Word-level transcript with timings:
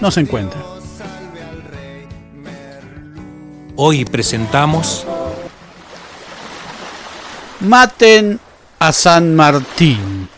no 0.00 0.10
se 0.10 0.20
encuentra. 0.20 0.60
Hoy 3.76 4.04
presentamos 4.04 5.06
Maten 7.60 8.40
a 8.78 8.92
San 8.92 9.34
Martín. 9.34 10.28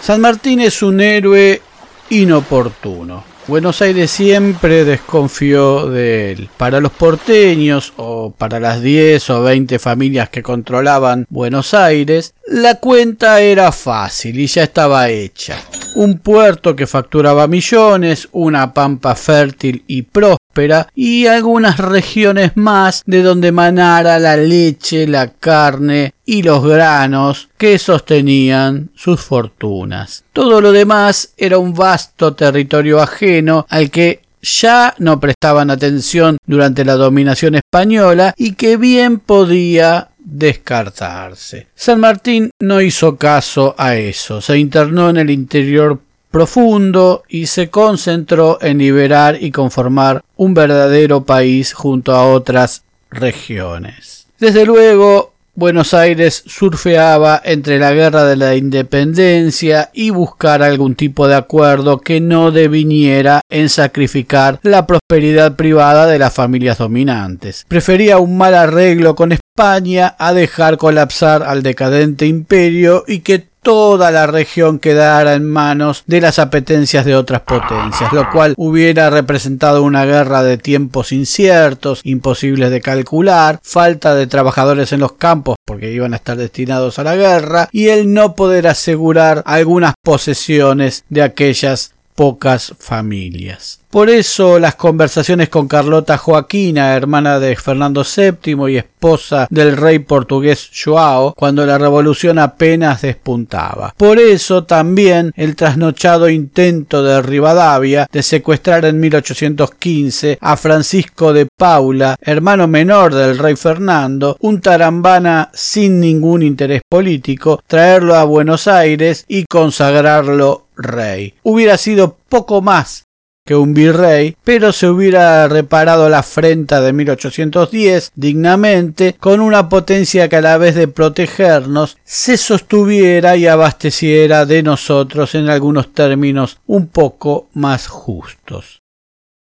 San 0.00 0.20
Martín 0.20 0.60
es 0.60 0.82
un 0.82 1.00
héroe 1.00 1.62
inoportuno. 2.10 3.24
Buenos 3.46 3.82
Aires 3.82 4.10
siempre 4.10 4.86
desconfió 4.86 5.90
de 5.90 6.32
él. 6.32 6.48
Para 6.56 6.80
los 6.80 6.92
porteños 6.92 7.92
o 7.96 8.30
para 8.30 8.58
las 8.58 8.80
10 8.80 9.28
o 9.30 9.42
20 9.42 9.78
familias 9.78 10.30
que 10.30 10.42
controlaban 10.42 11.26
Buenos 11.28 11.74
Aires, 11.74 12.32
la 12.46 12.76
cuenta 12.76 13.40
era 13.40 13.72
fácil 13.72 14.38
y 14.38 14.46
ya 14.46 14.64
estaba 14.64 15.08
hecha. 15.08 15.58
Un 15.94 16.18
puerto 16.18 16.74
que 16.74 16.86
facturaba 16.86 17.46
millones, 17.46 18.28
una 18.32 18.74
pampa 18.74 19.14
fértil 19.14 19.84
y 19.86 20.02
próspera 20.02 20.88
y 20.94 21.26
algunas 21.26 21.78
regiones 21.78 22.52
más 22.56 23.02
de 23.06 23.22
donde 23.22 23.52
manara 23.52 24.18
la 24.18 24.36
leche, 24.36 25.06
la 25.06 25.32
carne 25.32 26.12
y 26.24 26.42
los 26.42 26.64
granos 26.64 27.48
que 27.56 27.78
sostenían 27.78 28.90
sus 28.94 29.20
fortunas. 29.20 30.24
Todo 30.32 30.60
lo 30.60 30.72
demás 30.72 31.32
era 31.36 31.58
un 31.58 31.74
vasto 31.74 32.34
territorio 32.34 33.00
ajeno 33.00 33.66
al 33.68 33.90
que 33.90 34.22
ya 34.44 34.94
no 34.98 35.18
prestaban 35.20 35.70
atención 35.70 36.36
durante 36.46 36.84
la 36.84 36.94
dominación 36.94 37.54
española 37.54 38.34
y 38.36 38.52
que 38.52 38.76
bien 38.76 39.18
podía 39.18 40.10
descartarse. 40.24 41.68
San 41.74 42.00
Martín 42.00 42.50
no 42.58 42.80
hizo 42.80 43.16
caso 43.16 43.74
a 43.78 43.94
eso, 43.96 44.40
se 44.40 44.58
internó 44.58 45.10
en 45.10 45.18
el 45.18 45.30
interior 45.30 46.00
profundo 46.30 47.22
y 47.28 47.46
se 47.46 47.70
concentró 47.70 48.58
en 48.60 48.78
liberar 48.78 49.36
y 49.40 49.52
conformar 49.52 50.24
un 50.36 50.54
verdadero 50.54 51.24
país 51.24 51.72
junto 51.72 52.12
a 52.12 52.26
otras 52.26 52.82
regiones. 53.10 54.26
Desde 54.40 54.66
luego, 54.66 55.33
Buenos 55.56 55.94
Aires 55.94 56.42
surfeaba 56.46 57.40
entre 57.44 57.78
la 57.78 57.92
guerra 57.92 58.24
de 58.24 58.34
la 58.34 58.56
independencia 58.56 59.88
y 59.92 60.10
buscar 60.10 60.64
algún 60.64 60.96
tipo 60.96 61.28
de 61.28 61.36
acuerdo 61.36 61.98
que 62.00 62.20
no 62.20 62.50
deviniera 62.50 63.40
en 63.48 63.68
sacrificar 63.68 64.58
la 64.64 64.84
prosperidad 64.84 65.54
privada 65.54 66.06
de 66.06 66.18
las 66.18 66.34
familias 66.34 66.78
dominantes. 66.78 67.66
Prefería 67.68 68.18
un 68.18 68.36
mal 68.36 68.54
arreglo 68.54 69.14
con 69.14 69.30
España 69.30 70.16
a 70.18 70.32
dejar 70.34 70.76
colapsar 70.76 71.44
al 71.44 71.62
decadente 71.62 72.26
imperio 72.26 73.04
y 73.06 73.20
que 73.20 73.46
toda 73.64 74.12
la 74.12 74.28
región 74.28 74.78
quedara 74.78 75.34
en 75.34 75.48
manos 75.48 76.04
de 76.06 76.20
las 76.20 76.38
apetencias 76.38 77.04
de 77.04 77.16
otras 77.16 77.40
potencias, 77.40 78.12
lo 78.12 78.30
cual 78.30 78.54
hubiera 78.56 79.10
representado 79.10 79.82
una 79.82 80.04
guerra 80.04 80.44
de 80.44 80.58
tiempos 80.58 81.10
inciertos, 81.10 82.00
imposibles 82.04 82.70
de 82.70 82.80
calcular, 82.80 83.58
falta 83.62 84.14
de 84.14 84.28
trabajadores 84.28 84.92
en 84.92 85.00
los 85.00 85.12
campos 85.12 85.56
porque 85.64 85.90
iban 85.90 86.12
a 86.12 86.16
estar 86.16 86.36
destinados 86.36 86.98
a 86.98 87.04
la 87.04 87.16
guerra 87.16 87.68
y 87.72 87.88
el 87.88 88.12
no 88.12 88.34
poder 88.34 88.68
asegurar 88.68 89.42
algunas 89.46 89.94
posesiones 90.02 91.04
de 91.08 91.22
aquellas 91.22 91.94
pocas 92.14 92.74
familias. 92.78 93.80
Por 93.94 94.10
eso 94.10 94.58
las 94.58 94.74
conversaciones 94.74 95.48
con 95.50 95.68
Carlota 95.68 96.18
Joaquina, 96.18 96.96
hermana 96.96 97.38
de 97.38 97.54
Fernando 97.54 98.02
VII 98.02 98.72
y 98.72 98.76
esposa 98.76 99.46
del 99.50 99.76
rey 99.76 100.00
portugués 100.00 100.68
Joao, 100.74 101.32
cuando 101.32 101.64
la 101.64 101.78
revolución 101.78 102.40
apenas 102.40 103.02
despuntaba. 103.02 103.94
Por 103.96 104.18
eso 104.18 104.64
también 104.64 105.32
el 105.36 105.54
trasnochado 105.54 106.28
intento 106.28 107.04
de 107.04 107.22
Rivadavia 107.22 108.08
de 108.10 108.24
secuestrar 108.24 108.84
en 108.84 108.98
1815 108.98 110.38
a 110.40 110.56
Francisco 110.56 111.32
de 111.32 111.46
Paula, 111.56 112.16
hermano 112.20 112.66
menor 112.66 113.14
del 113.14 113.38
rey 113.38 113.54
Fernando, 113.54 114.36
un 114.40 114.60
tarambana 114.60 115.52
sin 115.54 116.00
ningún 116.00 116.42
interés 116.42 116.82
político, 116.88 117.62
traerlo 117.68 118.16
a 118.16 118.24
Buenos 118.24 118.66
Aires 118.66 119.24
y 119.28 119.44
consagrarlo 119.44 120.66
rey. 120.76 121.34
Hubiera 121.44 121.76
sido 121.76 122.16
poco 122.28 122.60
más 122.60 123.03
que 123.46 123.54
un 123.54 123.74
virrey, 123.74 124.36
pero 124.42 124.72
se 124.72 124.88
hubiera 124.88 125.46
reparado 125.48 126.08
la 126.08 126.20
afrenta 126.20 126.80
de 126.80 126.94
1810 126.94 128.12
dignamente 128.14 129.16
con 129.20 129.40
una 129.40 129.68
potencia 129.68 130.30
que 130.30 130.36
a 130.36 130.40
la 130.40 130.56
vez 130.56 130.74
de 130.74 130.88
protegernos 130.88 131.98
se 132.04 132.38
sostuviera 132.38 133.36
y 133.36 133.46
abasteciera 133.46 134.46
de 134.46 134.62
nosotros 134.62 135.34
en 135.34 135.50
algunos 135.50 135.92
términos 135.92 136.58
un 136.66 136.86
poco 136.86 137.48
más 137.52 137.86
justos 137.86 138.80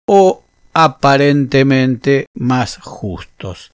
o 0.06 0.44
aparentemente 0.74 2.28
más 2.36 2.78
justos. 2.78 3.72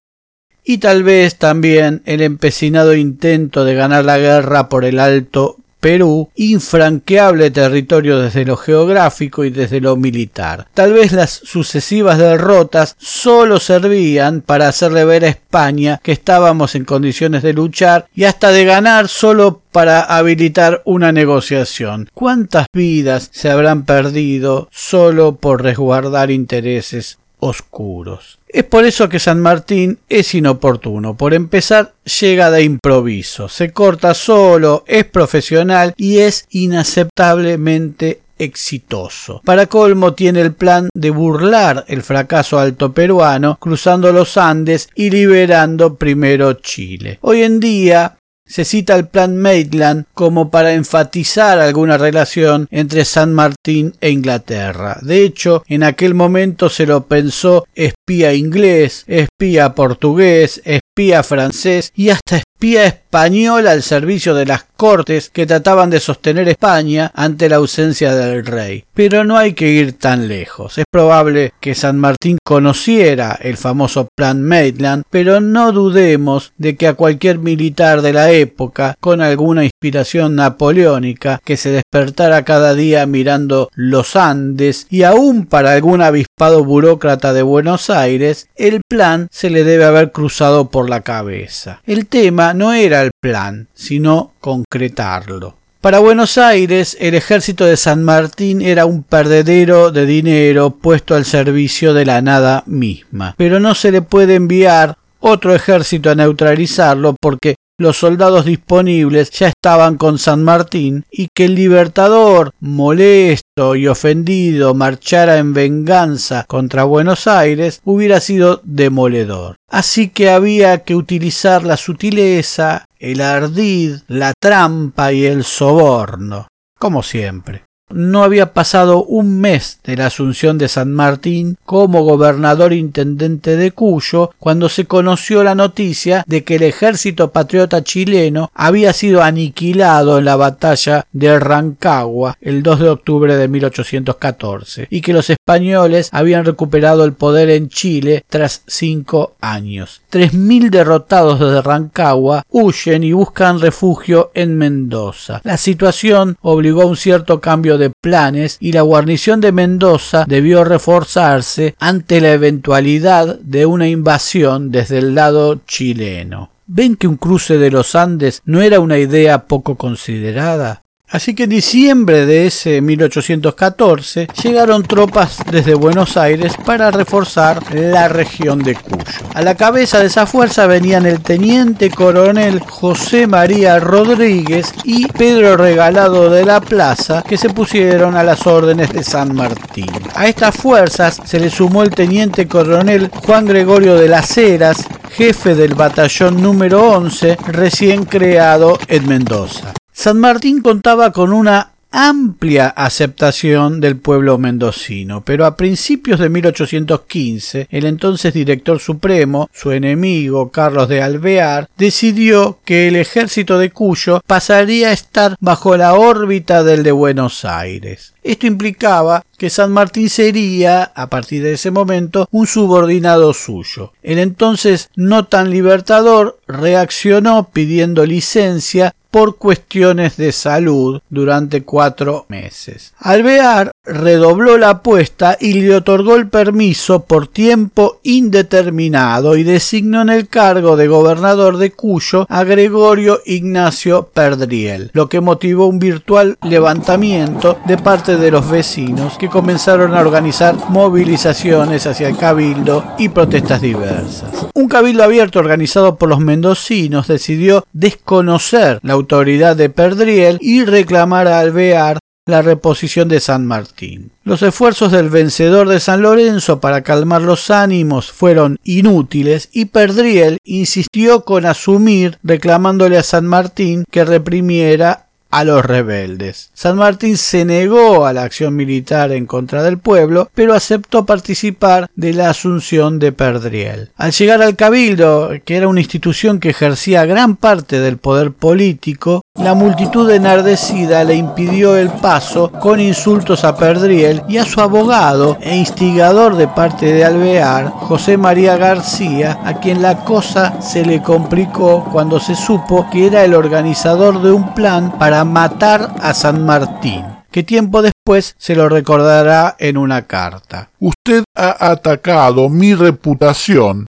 Y 0.64 0.78
tal 0.78 1.04
vez 1.04 1.36
también 1.36 2.02
el 2.06 2.22
empecinado 2.22 2.96
intento 2.96 3.66
de 3.66 3.76
ganar 3.76 4.06
la 4.06 4.18
guerra 4.18 4.70
por 4.70 4.86
el 4.86 5.00
alto 5.00 5.58
Perú, 5.86 6.32
infranqueable 6.34 7.52
territorio 7.52 8.18
desde 8.18 8.44
lo 8.44 8.58
geográfico 8.58 9.44
y 9.46 9.52
desde 9.52 9.80
lo 9.80 9.96
militar. 9.96 10.66
Tal 10.74 10.94
vez 10.94 11.12
las 11.12 11.30
sucesivas 11.30 12.18
derrotas 12.18 12.96
solo 12.98 13.60
servían 13.60 14.42
para 14.42 14.68
hacerle 14.68 15.06
ver 15.06 15.26
a 15.26 15.28
España 15.28 16.00
que 16.02 16.12
estábamos 16.12 16.74
en 16.74 16.86
condiciones 16.86 17.44
de 17.44 17.54
luchar 17.54 18.08
y 18.16 18.24
hasta 18.24 18.50
de 18.50 18.66
ganar 18.66 19.10
solo 19.10 19.62
para 19.72 20.02
habilitar 20.02 20.82
una 20.86 21.12
negociación. 21.12 22.10
¿Cuántas 22.16 22.66
vidas 22.74 23.30
se 23.32 23.52
habrán 23.52 23.86
perdido 23.86 24.70
solo 24.72 25.36
por 25.36 25.62
resguardar 25.62 26.32
intereses 26.32 27.20
oscuros. 27.40 28.40
Es 28.48 28.64
por 28.64 28.86
eso 28.86 29.10
que 29.10 29.20
San 29.20 29.42
Martín 29.42 30.00
es 30.10 30.34
inoportuno. 30.34 31.16
Por 31.16 31.34
empezar, 31.34 31.94
llega 32.20 32.52
de 32.52 32.64
improviso, 32.64 33.50
se 33.50 33.72
corta 33.72 34.14
solo, 34.14 34.84
es 34.88 35.06
profesional 35.06 35.94
y 35.98 36.20
es 36.20 36.46
inaceptablemente 36.50 38.22
exitoso. 38.38 39.42
Para 39.46 39.68
colmo 39.68 40.14
tiene 40.14 40.42
el 40.42 40.54
plan 40.54 40.90
de 40.94 41.10
burlar 41.10 41.86
el 41.88 42.04
fracaso 42.04 42.60
alto 42.60 42.94
peruano 42.94 43.58
cruzando 43.60 44.12
los 44.12 44.38
Andes 44.38 44.90
y 44.96 45.10
liberando 45.10 45.96
primero 45.96 46.54
Chile. 46.54 47.20
Hoy 47.22 47.44
en 47.44 47.60
día 47.60 48.18
se 48.48 48.66
cita 48.66 48.96
el 48.96 49.08
Plan 49.08 49.38
Maitland 49.38 50.06
como 50.14 50.52
para 50.52 50.74
enfatizar 50.74 51.60
alguna 51.60 51.98
relación 51.98 52.68
entre 52.72 53.06
San 53.06 53.34
Martín 53.34 53.96
e 54.02 54.12
Inglaterra. 54.12 55.00
De 55.02 55.24
hecho, 55.24 55.64
en 55.68 55.84
aquel 55.84 56.14
momento 56.14 56.70
se 56.70 56.86
lo 56.86 57.08
pensó 57.08 57.66
espía 57.74 58.34
inglés, 58.34 59.04
espía 59.08 59.74
portugués, 59.74 60.62
espía 60.64 61.24
francés 61.24 61.92
y 61.96 62.10
hasta 62.10 62.38
espía 62.56 62.86
español 62.86 63.68
al 63.68 63.84
servicio 63.84 64.34
de 64.34 64.46
las 64.46 64.64
cortes 64.78 65.30
que 65.30 65.46
trataban 65.46 65.90
de 65.90 66.00
sostener 66.00 66.48
España 66.48 67.12
ante 67.14 67.50
la 67.50 67.58
ausencia 67.58 68.16
del 68.16 68.46
rey. 68.46 68.86
Pero 68.94 69.26
no 69.26 69.38
hay 69.38 69.54
que 69.54 69.68
ir 69.68 69.94
tan 69.94 70.30
lejos. 70.30 70.78
Es 70.78 70.86
probable 70.90 71.52
que 71.60 71.76
San 71.76 72.00
Martín 72.00 72.38
conociera 72.46 73.38
el 73.42 73.58
famoso 73.58 74.08
Plan 74.16 74.42
Maitland, 74.42 75.04
pero 75.10 75.42
no 75.42 75.74
dudemos 75.74 76.54
de 76.58 76.78
que 76.78 76.88
a 76.88 76.94
cualquier 76.94 77.40
militar 77.40 78.02
de 78.02 78.14
la 78.14 78.32
época, 78.32 78.96
con 79.02 79.22
alguna 79.22 79.66
inspiración 79.66 80.36
napoleónica, 80.36 81.42
que 81.44 81.58
se 81.58 81.72
despertara 81.72 82.46
cada 82.46 82.74
día 82.74 83.06
mirando 83.06 83.70
los 83.76 84.16
Andes, 84.16 84.88
y 84.90 85.04
aún 85.04 85.46
para 85.46 85.74
algún 85.74 86.02
avispado 86.02 86.64
burócrata 86.64 87.34
de 87.34 87.42
Buenos 87.42 87.90
Aires, 87.90 88.48
el 88.56 88.80
plan 88.88 89.28
se 89.32 89.50
le 89.50 89.66
debe 89.66 89.84
haber 89.84 90.12
cruzado 90.12 90.70
por 90.70 90.90
la 90.90 91.02
cabeza. 91.02 91.82
El 91.86 92.08
tema 92.08 92.45
no 92.54 92.74
era 92.74 93.02
el 93.02 93.12
plan, 93.20 93.68
sino 93.74 94.34
concretarlo. 94.40 95.58
Para 95.82 96.00
Buenos 96.00 96.40
Aires, 96.40 96.98
el 97.00 97.14
ejército 97.14 97.64
de 97.66 97.78
San 97.78 98.04
Martín 98.04 98.62
era 98.62 98.88
un 98.88 99.04
perdedero 99.04 99.92
de 99.92 100.06
dinero 100.08 100.72
puesto 100.72 101.14
al 101.14 101.26
servicio 101.26 101.94
de 101.94 102.06
la 102.06 102.22
nada 102.22 102.64
misma. 102.66 103.36
Pero 103.38 103.60
no 103.60 103.76
se 103.76 103.92
le 103.92 104.02
puede 104.02 104.34
enviar 104.34 104.98
otro 105.20 105.54
ejército 105.54 106.10
a 106.10 106.16
neutralizarlo 106.16 107.16
porque 107.22 107.56
los 107.78 107.98
soldados 107.98 108.46
disponibles 108.46 109.32
ya 109.32 109.50
estaban 109.50 109.98
con 109.98 110.18
San 110.18 110.44
Martín 110.44 111.06
y 111.12 111.28
que 111.34 111.46
el 111.46 111.56
libertador, 111.56 112.52
molesto 112.60 113.76
y 113.76 113.88
ofendido, 113.88 114.74
marchara 114.74 115.38
en 115.38 115.54
venganza 115.54 116.46
contra 116.48 116.86
Buenos 116.86 117.28
Aires 117.28 117.82
hubiera 117.84 118.20
sido 118.20 118.62
demoledor. 118.64 119.56
Así 119.70 120.10
que 120.10 120.30
había 120.30 120.84
que 120.84 120.96
utilizar 120.96 121.64
la 121.64 121.76
sutileza, 121.76 122.86
el 123.00 123.22
ardid, 123.22 123.98
la 124.08 124.34
trampa 124.40 125.12
y 125.12 125.26
el 125.26 125.44
soborno, 125.44 126.48
como 126.80 127.04
siempre. 127.04 127.64
No 127.92 128.24
había 128.24 128.52
pasado 128.52 129.04
un 129.04 129.40
mes 129.40 129.80
de 129.84 129.96
la 129.96 130.08
asunción 130.08 130.58
de 130.58 130.68
San 130.68 130.92
Martín 130.92 131.56
como 131.66 132.04
gobernador 132.04 132.74
intendente 132.74 133.58
de 133.58 133.72
Cuyo 133.74 134.32
cuando 134.40 134.70
se 134.70 134.86
conoció 134.86 135.44
la 135.44 135.54
noticia 135.54 136.24
de 136.26 136.44
que 136.44 136.56
el 136.56 136.64
ejército 136.64 137.32
patriota 137.32 137.84
chileno 137.84 138.50
había 138.56 138.92
sido 138.92 139.22
aniquilado 139.22 140.18
en 140.18 140.26
la 140.26 140.36
batalla 140.36 141.06
de 141.14 141.40
Rancagua 141.40 142.38
el 142.42 142.64
2 142.64 142.80
de 142.80 142.90
octubre 142.90 143.38
de 143.38 143.48
1814 143.48 144.88
y 144.90 145.02
que 145.02 145.14
los 145.14 145.30
españoles 145.30 146.10
habían 146.12 146.44
recuperado 146.44 147.06
el 147.06 147.14
poder 147.14 147.52
en 147.52 147.70
Chile 147.70 148.26
tras 148.28 148.64
cinco 148.66 149.36
años. 149.42 150.02
Tres 150.10 150.34
mil 150.34 150.72
derrotados 150.72 151.40
desde 151.40 151.62
Rancagua 151.62 152.44
huyen 152.50 153.04
y 153.04 153.14
buscan 153.14 153.60
refugio 153.60 154.32
en 154.34 154.58
Mendoza. 154.58 155.42
La 155.44 155.58
situación 155.58 156.36
obligó 156.42 156.82
a 156.82 156.88
un 156.88 156.98
cierto 156.98 157.40
cambio 157.40 157.75
de 157.78 157.90
planes 157.90 158.58
y 158.60 158.72
la 158.72 158.82
guarnición 158.82 159.42
de 159.42 159.52
Mendoza 159.52 160.26
debió 160.28 160.64
reforzarse 160.64 161.76
ante 161.80 162.22
la 162.22 162.32
eventualidad 162.32 163.40
de 163.40 163.66
una 163.66 163.88
invasión 163.88 164.72
desde 164.72 165.00
el 165.00 165.16
lado 165.16 165.62
chileno. 165.68 166.52
¿Ven 166.68 166.96
que 166.96 167.08
un 167.08 167.18
cruce 167.18 167.58
de 167.58 167.70
los 167.70 167.96
Andes 167.96 168.42
no 168.46 168.62
era 168.62 168.80
una 168.80 168.98
idea 168.98 169.46
poco 169.46 169.76
considerada? 169.76 170.85
Así 171.08 171.36
que 171.36 171.44
en 171.44 171.52
diciembre 171.52 172.26
de 172.26 172.48
ese 172.48 172.82
1814 172.82 174.28
llegaron 174.44 174.82
tropas 174.82 175.38
desde 175.52 175.76
Buenos 175.76 176.18
Aires 176.18 176.54
para 176.66 176.90
reforzar 176.90 177.62
la 177.74 178.08
región 178.08 178.60
de 178.60 178.74
Cuyo. 178.74 179.04
A 179.36 179.44
la 179.44 179.54
cabeza 179.54 180.00
de 180.00 180.08
esa 180.08 180.26
fuerza 180.26 180.66
venían 180.66 181.06
el 181.06 181.22
teniente 181.22 181.92
coronel 181.92 182.60
José 182.60 183.28
María 183.28 183.80
Rodríguez 183.80 184.74
y 184.84 185.08
Pedro 185.08 185.56
Regalado 185.58 186.32
de 186.32 186.44
la 186.44 186.60
Plaza 186.60 187.22
que 187.22 187.38
se 187.38 187.50
pusieron 187.50 188.16
a 188.16 188.24
las 188.24 188.48
órdenes 188.48 188.92
de 188.92 189.04
San 189.04 189.36
Martín. 189.36 189.92
A 190.16 190.28
estas 190.28 190.56
fuerzas 190.56 191.22
se 191.24 191.40
le 191.40 191.52
sumó 191.52 191.84
el 191.84 191.92
teniente 191.92 192.48
coronel 192.48 193.12
Juan 193.14 193.46
Gregorio 193.46 193.96
de 193.96 194.08
las 194.08 194.36
Heras, 194.38 194.88
jefe 195.12 195.54
del 195.54 195.76
batallón 195.76 196.42
número 196.42 196.90
11 196.94 197.38
recién 197.48 198.06
creado 198.06 198.80
en 198.88 199.08
Mendoza. 199.08 199.76
San 199.98 200.20
Martín 200.20 200.62
contaba 200.62 201.14
con 201.14 201.32
una 201.32 201.72
amplia 201.90 202.68
aceptación 202.68 203.80
del 203.80 203.96
pueblo 203.96 204.38
mendocino, 204.38 205.24
pero 205.24 205.46
a 205.46 205.56
principios 205.56 206.20
de 206.20 206.28
1815 206.28 207.70
el 207.72 207.86
entonces 207.86 208.34
director 208.34 208.80
supremo, 208.80 209.50
su 209.54 209.72
enemigo 209.72 210.52
Carlos 210.52 210.90
de 210.90 211.02
Alvear, 211.02 211.70
decidió 211.78 212.60
que 212.66 212.90
el 212.90 212.98
ejército 212.98 213.58
de 213.58 213.72
Cuyo 213.72 214.22
pasaría 214.28 214.90
a 214.90 214.92
estar 214.92 215.38
bajo 215.40 215.78
la 215.78 215.94
órbita 215.94 216.66
del 216.66 216.84
de 216.84 216.92
Buenos 216.92 217.46
Aires. 217.46 218.14
Esto 218.22 218.48
implicaba 218.48 219.24
que 219.38 219.50
San 219.50 219.72
Martín 219.72 220.10
sería, 220.10 220.84
a 220.84 221.10
partir 221.10 221.42
de 221.42 221.54
ese 221.54 221.72
momento, 221.72 222.28
un 222.32 222.48
subordinado 222.48 223.34
suyo. 223.34 223.94
El 224.04 224.20
entonces 224.20 224.90
no 224.98 225.26
tan 225.26 225.50
libertador 225.52 226.40
reaccionó 226.48 227.50
pidiendo 227.54 228.06
licencia 228.06 228.94
por 229.16 229.38
cuestiones 229.38 230.18
de 230.18 230.34
salud 230.34 231.00
durante 231.10 231.64
cuatro 231.64 232.26
meses. 232.28 232.94
Alvear 233.00 233.72
redobló 233.86 234.58
la 234.58 234.72
apuesta 234.72 235.38
y 235.40 235.54
le 235.54 235.74
otorgó 235.74 236.18
el 236.18 236.28
permiso 236.28 237.06
por 237.06 237.28
tiempo 237.28 238.02
indeterminado 238.04 239.38
y 239.38 239.44
designó 239.44 240.02
en 240.02 240.10
el 240.10 240.28
cargo 240.28 240.76
de 240.76 240.90
gobernador 240.90 241.56
de 241.56 241.72
Cuyo 241.72 242.26
a 242.28 242.44
Gregorio 242.44 243.22
Ignacio 243.26 244.10
Perdriel, 244.14 244.90
lo 244.92 245.08
que 245.08 245.22
motivó 245.22 245.68
un 245.68 245.80
virtual 245.80 246.38
levantamiento 246.42 247.58
de 247.66 247.78
parte 247.78 248.18
de 248.18 248.32
los 248.32 248.50
vecinos 248.50 249.18
que 249.18 249.30
comenzaron 249.30 249.96
a 249.96 250.02
organizar 250.02 250.58
movilizaciones 250.68 251.88
hacia 251.88 252.10
el 252.10 252.18
cabildo 252.18 252.84
y 252.98 253.08
protestas 253.08 253.62
diversas. 253.62 254.48
Un 254.54 254.68
cabildo 254.68 255.06
abierto 255.06 255.40
organizado 255.40 255.96
por 255.96 256.10
los 256.10 256.20
mendocinos 256.20 257.08
decidió 257.08 257.66
desconocer 257.72 258.80
la 258.82 258.98
autoridad 259.06 259.56
de 259.56 259.70
Perdriel 259.70 260.40
y 260.42 260.66
reclamar 260.66 261.28
a 261.28 261.40
Alvear 261.40 262.00
la 262.28 262.42
reposición 262.42 263.08
de 263.08 263.20
San 263.20 263.46
Martín. 263.46 264.12
Los 264.24 264.42
esfuerzos 264.42 264.92
del 264.92 265.10
vencedor 265.12 265.70
de 265.70 265.80
San 265.80 266.02
Lorenzo 266.02 266.60
para 266.60 266.82
calmar 266.82 267.22
los 267.22 267.52
ánimos 267.52 268.12
fueron 268.12 268.58
inútiles 268.64 269.50
y 269.52 269.66
Perdriel 269.66 270.40
insistió 270.44 271.24
con 271.24 271.46
asumir 271.46 272.18
reclamándole 272.24 272.98
a 272.98 273.04
San 273.04 273.28
Martín 273.28 273.84
que 273.92 274.06
reprimiera 274.06 275.05
a 275.36 275.44
los 275.44 275.66
rebeldes. 275.66 276.50
San 276.54 276.78
Martín 276.78 277.18
se 277.18 277.44
negó 277.44 278.06
a 278.06 278.14
la 278.14 278.24
acción 278.24 278.56
militar 278.56 279.12
en 279.12 279.26
contra 279.26 279.64
del 279.64 279.80
pueblo, 279.80 280.30
pero 280.34 280.54
aceptó 280.54 281.06
participar 281.06 281.90
de 281.94 282.14
la 282.14 282.30
asunción 282.30 283.00
de 283.00 283.12
Perdriel. 283.12 283.90
Al 283.98 284.14
llegar 284.14 284.42
al 284.42 284.56
cabildo, 284.56 285.32
que 285.44 285.58
era 285.58 285.68
una 285.68 285.82
institución 285.82 286.40
que 286.40 286.52
ejercía 286.52 287.06
gran 287.06 287.36
parte 287.36 287.82
del 287.82 287.98
poder 287.98 288.32
político, 288.32 289.25
la 289.46 289.54
multitud 289.54 290.10
enardecida 290.10 291.04
le 291.04 291.14
impidió 291.14 291.76
el 291.76 291.90
paso 291.90 292.52
con 292.52 292.80
insultos 292.80 293.44
a 293.44 293.56
Perdriel 293.56 294.24
y 294.28 294.38
a 294.38 294.44
su 294.44 294.60
abogado 294.60 295.38
e 295.40 295.56
instigador 295.56 296.36
de 296.36 296.48
parte 296.48 296.92
de 296.92 297.06
Alvear, 297.06 297.70
José 297.70 298.18
María 298.18 298.58
García, 298.58 299.38
a 299.46 299.60
quien 299.60 299.84
la 299.84 299.98
cosa 300.04 300.60
se 300.62 300.84
le 300.84 301.04
complicó 301.04 301.84
cuando 301.92 302.20
se 302.20 302.34
supo 302.34 302.90
que 302.90 303.06
era 303.06 303.24
el 303.24 303.36
organizador 303.36 304.20
de 304.24 304.32
un 304.32 304.56
plan 304.56 304.98
para 304.98 305.24
matar 305.24 305.94
a 306.02 306.16
San 306.16 306.44
Martín 306.44 307.06
que 307.30 307.44
tiempo 307.44 307.82
después 307.82 308.34
se 308.38 308.56
lo 308.56 308.70
recordará 308.70 309.58
en 309.60 309.76
una 309.76 310.04
carta. 310.08 310.70
Usted 310.80 311.26
ha 311.36 311.70
atacado 311.70 312.48
mi 312.48 312.74
reputación 312.74 313.88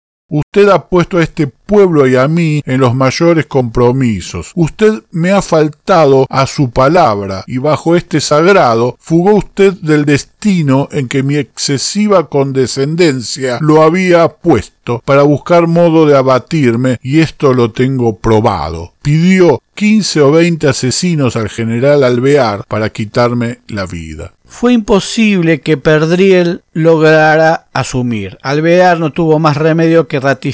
Usted 0.57 0.71
ha 0.71 0.89
puesto 0.89 1.19
a 1.19 1.23
este 1.23 1.49
pueblo 1.49 2.07
y 2.07 2.17
a 2.17 2.29
mí 2.29 2.63
en 2.65 2.81
los 2.81 2.95
mayores 2.95 3.45
compromisos. 3.45 4.53
Usted 4.55 5.03
me 5.11 5.31
ha 5.31 5.43
faltado 5.43 6.25
a 6.31 6.47
su 6.47 6.71
palabra 6.71 7.45
y 7.47 7.59
bajo 7.59 7.95
este 7.95 8.23
sagrado 8.23 8.97
fugó 8.99 9.35
usted 9.35 9.75
del 9.75 10.07
destino 10.07 10.89
en 10.93 11.09
que 11.09 11.23
mi 11.23 11.37
excesiva 11.37 12.31
condescendencia 12.31 13.59
lo 13.61 13.83
había 13.83 14.29
puesto 14.29 15.03
para 15.05 15.25
buscar 15.25 15.67
modo 15.67 16.07
de 16.07 16.17
abatirme 16.17 17.01
y 17.03 17.21
esto 17.21 17.53
lo 17.53 17.73
tengo 17.73 18.17
probado. 18.17 18.95
Pidió 19.03 19.61
quince 19.75 20.23
o 20.23 20.31
veinte 20.33 20.69
asesinos 20.69 21.37
al 21.37 21.51
general 21.51 22.03
Alvear 22.03 22.65
para 22.67 22.89
quitarme 22.89 23.59
la 23.69 23.85
vida 23.85 24.33
fue 24.47 24.73
imposible 24.73 25.61
que 25.61 25.77
Perdriel 25.77 26.63
lograra 26.73 27.67
asumir. 27.73 28.39
Alvear 28.43 29.01
no 29.01 29.13
tuvo 29.13 29.39
más 29.39 29.57
remedio 29.57 30.07
que 30.07 30.21
ratificar 30.21 30.46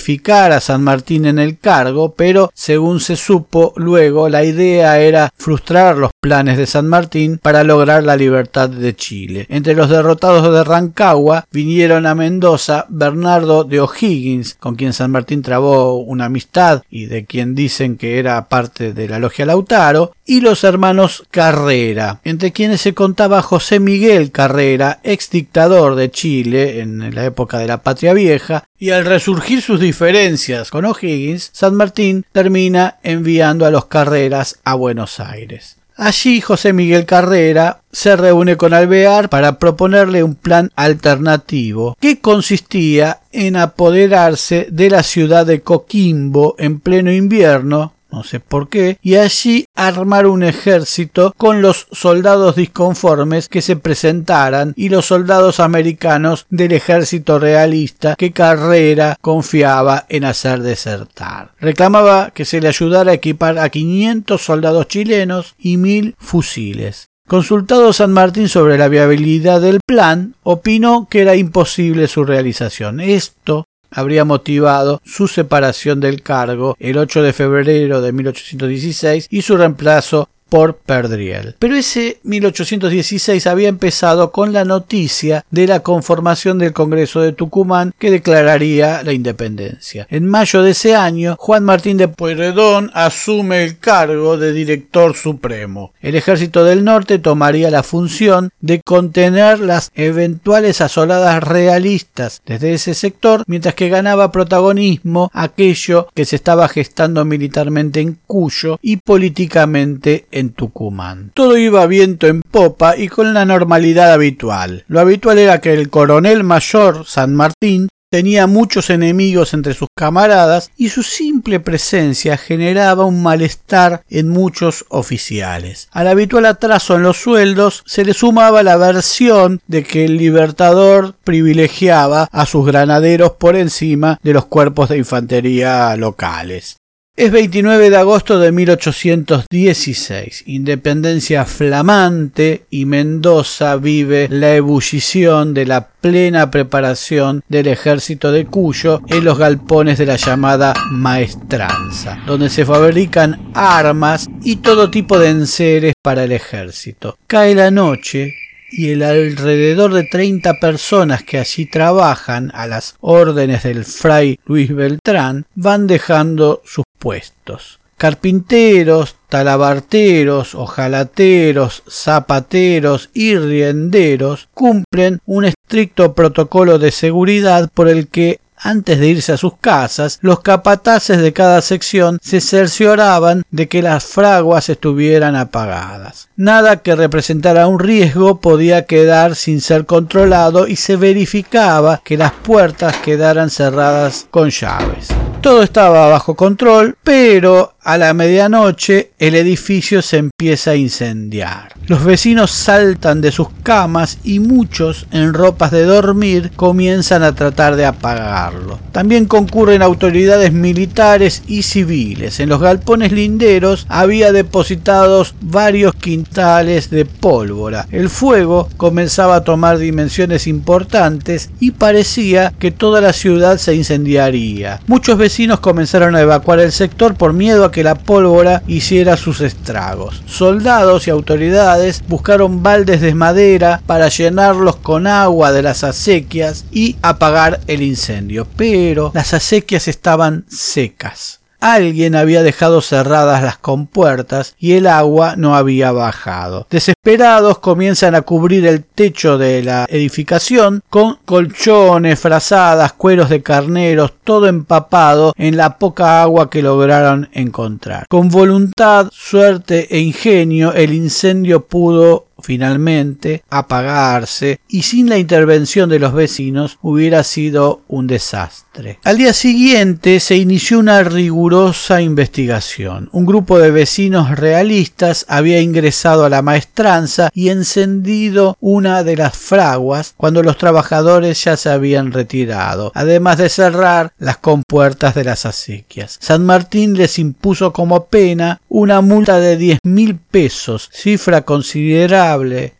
a 0.52 0.61
San 0.61 0.82
Martín 0.84 1.26
en 1.26 1.38
el 1.38 1.58
cargo, 1.58 2.14
pero 2.14 2.50
según 2.54 3.00
se 3.00 3.16
supo 3.16 3.72
luego, 3.76 4.28
la 4.28 4.44
idea 4.44 5.00
era 5.00 5.30
frustrar 5.37 5.99
los 5.99 6.12
planes 6.22 6.56
de 6.56 6.68
San 6.68 6.86
Martín 6.86 7.40
para 7.42 7.64
lograr 7.64 8.04
la 8.04 8.14
libertad 8.14 8.70
de 8.70 8.94
Chile. 8.94 9.44
Entre 9.48 9.74
los 9.74 9.90
derrotados 9.90 10.54
de 10.54 10.62
Rancagua 10.62 11.48
vinieron 11.50 12.06
a 12.06 12.14
Mendoza 12.14 12.86
Bernardo 12.88 13.64
de 13.64 13.80
O'Higgins, 13.80 14.54
con 14.54 14.76
quien 14.76 14.92
San 14.92 15.10
Martín 15.10 15.42
trabó 15.42 15.96
una 15.96 16.26
amistad 16.26 16.84
y 16.88 17.06
de 17.06 17.24
quien 17.24 17.56
dicen 17.56 17.96
que 17.96 18.20
era 18.20 18.48
parte 18.48 18.92
de 18.92 19.08
la 19.08 19.18
logia 19.18 19.46
Lautaro, 19.46 20.14
y 20.24 20.42
los 20.42 20.62
hermanos 20.62 21.24
Carrera, 21.32 22.20
entre 22.22 22.52
quienes 22.52 22.82
se 22.82 22.94
contaba 22.94 23.42
José 23.42 23.80
Miguel 23.80 24.30
Carrera, 24.30 25.00
ex 25.02 25.28
dictador 25.28 25.96
de 25.96 26.12
Chile 26.12 26.78
en 26.78 27.12
la 27.16 27.24
época 27.24 27.58
de 27.58 27.66
la 27.66 27.82
Patria 27.82 28.12
Vieja, 28.14 28.62
y 28.78 28.90
al 28.90 29.06
resurgir 29.06 29.60
sus 29.60 29.80
diferencias 29.80 30.70
con 30.70 30.84
O'Higgins, 30.84 31.50
San 31.52 31.74
Martín 31.74 32.24
termina 32.30 32.98
enviando 33.02 33.66
a 33.66 33.72
los 33.72 33.86
Carreras 33.86 34.60
a 34.62 34.74
Buenos 34.74 35.18
Aires. 35.18 35.81
Allí 36.04 36.40
José 36.40 36.73
Miguel 36.73 37.06
Carrera 37.06 37.82
se 37.92 38.16
reúne 38.16 38.56
con 38.56 38.75
Alvear 38.75 39.28
para 39.28 39.61
proponerle 39.61 40.25
un 40.25 40.35
plan 40.35 40.73
alternativo 40.75 41.97
que 42.00 42.18
consistía 42.18 43.21
en 43.30 43.54
apoderarse 43.54 44.66
de 44.68 44.90
la 44.90 45.04
ciudad 45.04 45.47
de 45.47 45.61
Coquimbo 45.61 46.56
en 46.59 46.80
pleno 46.80 47.12
invierno 47.12 47.92
no 48.12 48.25
sé 48.25 48.40
por 48.40 48.69
qué, 48.69 48.99
y 49.02 49.16
allí 49.16 49.64
armar 49.75 50.26
un 50.26 50.42
ejército 50.42 51.33
con 51.37 51.62
los 51.62 51.87
soldados 51.92 52.57
disconformes 52.57 53.49
que 53.49 53.62
se 53.62 53.76
presentaran 53.76 54.75
y 54.76 54.88
los 54.88 55.07
soldados 55.07 55.61
americanos 55.61 56.47
del 56.50 56.73
ejército 56.73 57.38
realista 57.38 58.14
que 58.16 58.33
Carrera 58.33 59.16
confiaba 59.21 60.07
en 60.09 60.25
hacer 60.25 60.61
desertar. 60.61 61.52
Reclamaba 61.61 62.31
que 62.31 62.45
se 62.45 62.61
le 62.61 62.69
ayudara 62.69 63.12
a 63.12 63.14
equipar 63.14 63.59
a 63.59 63.71
500 63.71 64.40
soldados 64.40 64.88
chilenos 64.88 65.54
y 65.59 65.76
mil 65.76 66.14
fusiles. 66.19 67.09
Consultado 67.28 67.92
San 67.92 68.12
Martín 68.12 68.49
sobre 68.49 68.76
la 68.76 68.88
viabilidad 68.88 69.61
del 69.61 69.81
plan, 69.87 70.35
opinó 70.42 71.07
que 71.09 71.23
era 71.23 71.37
imposible 71.37 72.09
su 72.09 72.25
realización. 72.25 73.00
Esto 73.00 73.64
habría 73.92 74.25
motivado 74.25 75.00
su 75.04 75.28
separación 75.28 76.00
del 76.00 76.22
cargo 76.22 76.76
el 76.78 76.99
8 76.99 77.22
de 77.22 77.32
febrero 77.32 78.00
de 78.00 78.12
1816 78.12 79.28
y 79.30 79.42
su 79.42 79.56
reemplazo 79.56 80.28
por 80.52 80.76
Perdriel. 80.76 81.56
Pero 81.59 81.76
ese 81.76 82.18
1816 82.25 83.47
había 83.47 83.71
empezado 83.71 84.32
con 84.32 84.52
la 84.52 84.66
noticia 84.66 85.47
de 85.50 85.66
la 85.66 85.80
conformación 85.80 86.59
del 86.59 86.75
Congreso 86.75 87.23
de 87.23 87.32
Tucumán 87.32 87.94
que 87.99 88.11
declararía 88.11 89.02
la 89.02 89.14
independencia. 89.14 90.06
En 90.11 90.28
mayo 90.28 90.61
de 90.61 90.73
ese 90.73 90.94
año, 90.94 91.37
Juan 91.38 91.64
Martín 91.64 91.97
de 91.97 92.09
Pueyrredón 92.09 92.90
asume 92.92 93.64
el 93.64 93.78
cargo 93.78 94.37
de 94.37 94.52
director 94.52 95.16
supremo. 95.16 95.94
El 96.02 96.16
ejército 96.16 96.64
del 96.64 96.85
norte 96.85 97.18
tomaría 97.18 97.71
la 97.71 97.82
función 97.82 98.50
de 98.61 98.82
contener 98.82 99.59
las 99.59 99.90
eventuales 99.94 100.82
asoladas 100.82 101.42
realistas 101.42 102.42
desde 102.44 102.75
ese 102.75 102.92
sector, 102.92 103.42
mientras 103.47 103.75
que 103.75 103.88
ganaba 103.88 104.30
protagonismo 104.32 105.30
aquello 105.32 106.09
que 106.12 106.26
se 106.26 106.37
estaba 106.37 106.68
gestando 106.68 107.25
militarmente 107.25 108.00
en 108.00 108.18
Cuyo 108.26 108.78
y 108.82 108.99
políticamente 108.99 110.26
Tucumán. 110.50 111.30
Todo 111.34 111.56
iba 111.56 111.87
viento 111.87 112.26
en 112.26 112.42
popa 112.42 112.96
y 112.96 113.08
con 113.08 113.34
la 113.34 113.44
normalidad 113.44 114.12
habitual. 114.12 114.84
Lo 114.88 115.00
habitual 115.00 115.38
era 115.38 115.61
que 115.61 115.72
el 115.72 115.90
coronel 115.90 116.44
mayor 116.44 117.06
San 117.06 117.34
Martín 117.34 117.88
tenía 118.12 118.46
muchos 118.46 118.90
enemigos 118.90 119.54
entre 119.54 119.72
sus 119.72 119.88
camaradas 119.96 120.70
y 120.76 120.90
su 120.90 121.02
simple 121.02 121.61
presencia 121.61 122.37
generaba 122.37 123.06
un 123.06 123.22
malestar 123.22 124.02
en 124.11 124.28
muchos 124.28 124.84
oficiales. 124.90 125.88
Al 125.92 126.08
habitual 126.08 126.44
atraso 126.44 126.96
en 126.96 127.04
los 127.04 127.16
sueldos 127.16 127.82
se 127.87 128.04
le 128.04 128.12
sumaba 128.12 128.62
la 128.62 128.76
versión 128.76 129.62
de 129.66 129.82
que 129.82 130.04
el 130.04 130.18
libertador 130.18 131.14
privilegiaba 131.25 132.28
a 132.30 132.44
sus 132.44 132.66
granaderos 132.66 133.32
por 133.32 133.56
encima 133.56 134.20
de 134.22 134.34
los 134.34 134.44
cuerpos 134.44 134.90
de 134.90 134.99
infantería 134.99 135.96
locales. 135.96 136.81
Es 137.14 137.31
29 137.31 137.90
de 137.90 137.97
agosto 137.99 138.38
de 138.38 138.52
1816, 138.52 140.45
independencia 140.47 141.45
flamante 141.45 142.64
y 142.71 142.87
Mendoza 142.87 143.76
vive 143.76 144.28
la 144.31 144.54
ebullición 144.54 145.52
de 145.52 145.66
la 145.66 145.88
plena 145.88 146.50
preparación 146.50 147.45
del 147.49 147.66
ejército 147.66 148.33
de 148.33 148.47
Cuyo 148.47 149.02
en 149.09 149.26
los 149.26 149.37
galpones 149.37 149.99
de 149.99 150.07
la 150.07 150.16
llamada 150.16 150.73
maestranza, 150.90 152.19
donde 152.26 152.49
se 152.49 152.64
fabrican 152.64 153.50
armas 153.52 154.31
y 154.42 154.57
todo 154.57 154.90
tipo 154.90 155.19
de 155.19 155.28
enseres 155.28 155.92
para 156.00 156.25
el 156.25 156.33
ejército. 156.33 157.19
Cae 157.26 157.54
la 157.54 157.71
noche 157.71 158.33
y 158.72 158.90
el 158.90 159.02
alrededor 159.02 159.92
de 159.92 160.04
30 160.04 160.58
personas 160.58 161.22
que 161.22 161.38
allí 161.38 161.66
trabajan 161.66 162.50
a 162.54 162.66
las 162.66 162.96
órdenes 163.00 163.62
del 163.62 163.84
fray 163.84 164.38
Luis 164.46 164.74
Beltrán 164.74 165.46
van 165.54 165.86
dejando 165.86 166.62
sus 166.64 166.84
puestos. 166.98 167.78
Carpinteros, 167.98 169.16
talabarteros, 169.28 170.56
ojalateros, 170.56 171.84
zapateros 171.88 173.10
y 173.14 173.36
rienderos 173.36 174.48
cumplen 174.54 175.20
un 175.24 175.44
estricto 175.44 176.12
protocolo 176.12 176.80
de 176.80 176.90
seguridad 176.90 177.70
por 177.72 177.88
el 177.88 178.08
que 178.08 178.40
antes 178.62 178.99
de 178.99 179.09
irse 179.09 179.33
a 179.33 179.37
sus 179.37 179.57
casas, 179.59 180.19
los 180.23 180.40
capataces 180.40 181.19
de 181.19 181.33
cada 181.33 181.61
sección 181.61 182.19
se 182.23 182.40
cercioraban 182.40 183.42
de 183.50 183.69
que 183.69 183.83
las 183.83 184.04
fraguas 184.04 184.69
estuvieran 184.69 185.37
apagadas. 185.37 186.28
Nada 186.37 186.78
que 186.78 186.97
representara 186.97 187.66
un 187.66 187.78
riesgo 187.78 188.40
podía 188.40 188.87
quedar 188.87 189.35
sin 189.35 189.61
ser 189.61 189.87
controlado 189.87 190.66
y 190.69 190.76
se 190.76 190.97
verificaba 190.97 192.00
que 192.04 192.16
las 192.16 192.33
puertas 192.33 192.97
quedaran 192.97 193.50
cerradas 193.50 194.26
con 194.31 194.50
llaves. 194.50 195.09
Todo 195.40 195.62
estaba 195.62 196.09
bajo 196.09 196.37
control, 196.37 196.97
pero 197.02 197.71
a 197.84 197.98
la 197.98 198.14
medianoche 198.14 199.10
el 199.18 199.34
edificio 199.34 200.02
se 200.02 200.18
empieza 200.18 200.72
a 200.72 200.76
incendiar. 200.76 201.72
Los 201.88 202.04
vecinos 202.04 202.52
saltan 202.52 203.20
de 203.20 203.32
sus 203.32 203.48
camas 203.64 204.18
y 204.22 204.38
muchos 204.38 205.06
en 205.10 205.34
ropas 205.34 205.72
de 205.72 205.84
dormir 205.84 206.52
comienzan 206.54 207.24
a 207.24 207.34
tratar 207.34 207.74
de 207.74 207.84
apagarlo. 207.84 208.78
También 208.92 209.24
concurren 209.26 209.82
autoridades 209.82 210.52
militares 210.52 211.42
y 211.48 211.62
civiles. 211.62 212.38
En 212.38 212.48
los 212.48 212.60
galpones 212.60 213.10
linderos 213.10 213.86
había 213.88 214.32
depositados 214.32 215.34
varios 215.40 215.94
quintales 215.94 216.88
de 216.90 217.04
pólvora. 217.04 217.88
El 217.90 218.08
fuego 218.10 218.68
comenzaba 218.76 219.36
a 219.36 219.44
tomar 219.44 219.78
dimensiones 219.78 220.46
importantes 220.46 221.50
y 221.58 221.72
parecía 221.72 222.52
que 222.60 222.70
toda 222.70 223.00
la 223.00 223.12
ciudad 223.12 223.58
se 223.58 223.74
incendiaría. 223.74 224.80
Muchos 224.86 225.18
vecinos 225.18 225.58
comenzaron 225.58 226.14
a 226.14 226.20
evacuar 226.20 226.60
el 226.60 226.70
sector 226.70 227.14
por 227.16 227.32
miedo 227.32 227.64
a 227.64 227.71
que 227.72 227.82
la 227.82 227.96
pólvora 227.96 228.62
hiciera 228.68 229.16
sus 229.16 229.40
estragos. 229.40 230.22
Soldados 230.26 231.08
y 231.08 231.10
autoridades 231.10 232.04
buscaron 232.06 232.62
baldes 232.62 233.00
de 233.00 233.14
madera 233.14 233.82
para 233.86 234.08
llenarlos 234.08 234.76
con 234.76 235.08
agua 235.08 235.50
de 235.50 235.62
las 235.62 235.82
acequias 235.82 236.66
y 236.70 236.96
apagar 237.02 237.60
el 237.66 237.82
incendio, 237.82 238.46
pero 238.56 239.10
las 239.14 239.34
acequias 239.34 239.88
estaban 239.88 240.44
secas. 240.48 241.41
Alguien 241.62 242.16
había 242.16 242.42
dejado 242.42 242.81
cerradas 242.81 243.40
las 243.40 243.57
compuertas 243.57 244.57
y 244.59 244.73
el 244.73 244.88
agua 244.88 245.37
no 245.37 245.54
había 245.54 245.92
bajado. 245.92 246.66
Desesperados 246.69 247.61
comienzan 247.61 248.16
a 248.16 248.23
cubrir 248.23 248.66
el 248.66 248.83
techo 248.83 249.38
de 249.38 249.62
la 249.62 249.87
edificación 249.88 250.83
con 250.90 251.19
colchones, 251.25 252.19
frazadas, 252.19 252.95
cueros 252.95 253.31
de 253.31 253.45
carneros, 253.45 254.12
todo 254.25 254.49
empapado 254.49 255.35
en 255.37 255.57
la 255.57 255.78
poca 255.78 256.21
agua 256.21 256.50
que 256.50 256.62
lograron 256.62 257.28
encontrar. 257.33 258.07
Con 258.09 258.28
voluntad, 258.28 259.09
suerte 259.12 259.87
e 259.95 260.00
ingenio 260.00 260.73
el 260.73 260.92
incendio 260.92 261.64
pudo 261.64 262.26
finalmente 262.42 263.42
apagarse 263.50 264.61
y 264.68 264.82
sin 264.82 265.08
la 265.08 265.18
intervención 265.18 265.88
de 265.88 265.99
los 265.99 266.12
vecinos 266.12 266.78
hubiera 266.82 267.22
sido 267.22 267.82
un 267.88 268.06
desastre. 268.06 268.99
Al 269.04 269.18
día 269.18 269.32
siguiente 269.32 270.20
se 270.20 270.37
inició 270.37 270.78
una 270.78 271.02
rigurosa 271.02 272.00
investigación. 272.00 273.08
Un 273.12 273.26
grupo 273.26 273.58
de 273.58 273.70
vecinos 273.70 274.30
realistas 274.30 275.25
había 275.28 275.61
ingresado 275.61 276.25
a 276.25 276.28
la 276.28 276.42
maestranza 276.42 277.30
y 277.34 277.50
encendido 277.50 278.56
una 278.61 279.04
de 279.04 279.16
las 279.16 279.37
fraguas 279.37 280.14
cuando 280.16 280.42
los 280.42 280.58
trabajadores 280.58 281.44
ya 281.44 281.56
se 281.56 281.70
habían 281.70 282.12
retirado, 282.12 282.92
además 282.94 283.38
de 283.38 283.49
cerrar 283.49 284.12
las 284.18 284.38
compuertas 284.38 285.14
de 285.14 285.25
las 285.25 285.46
acequias. 285.46 286.18
San 286.20 286.44
Martín 286.44 286.94
les 286.94 287.18
impuso 287.18 287.72
como 287.72 288.06
pena 288.06 288.61
una 288.68 289.00
multa 289.00 289.38
de 289.38 289.56
diez 289.56 289.78
mil 289.84 290.16
pesos, 290.16 290.88
cifra 290.92 291.42
considerable 291.42 292.31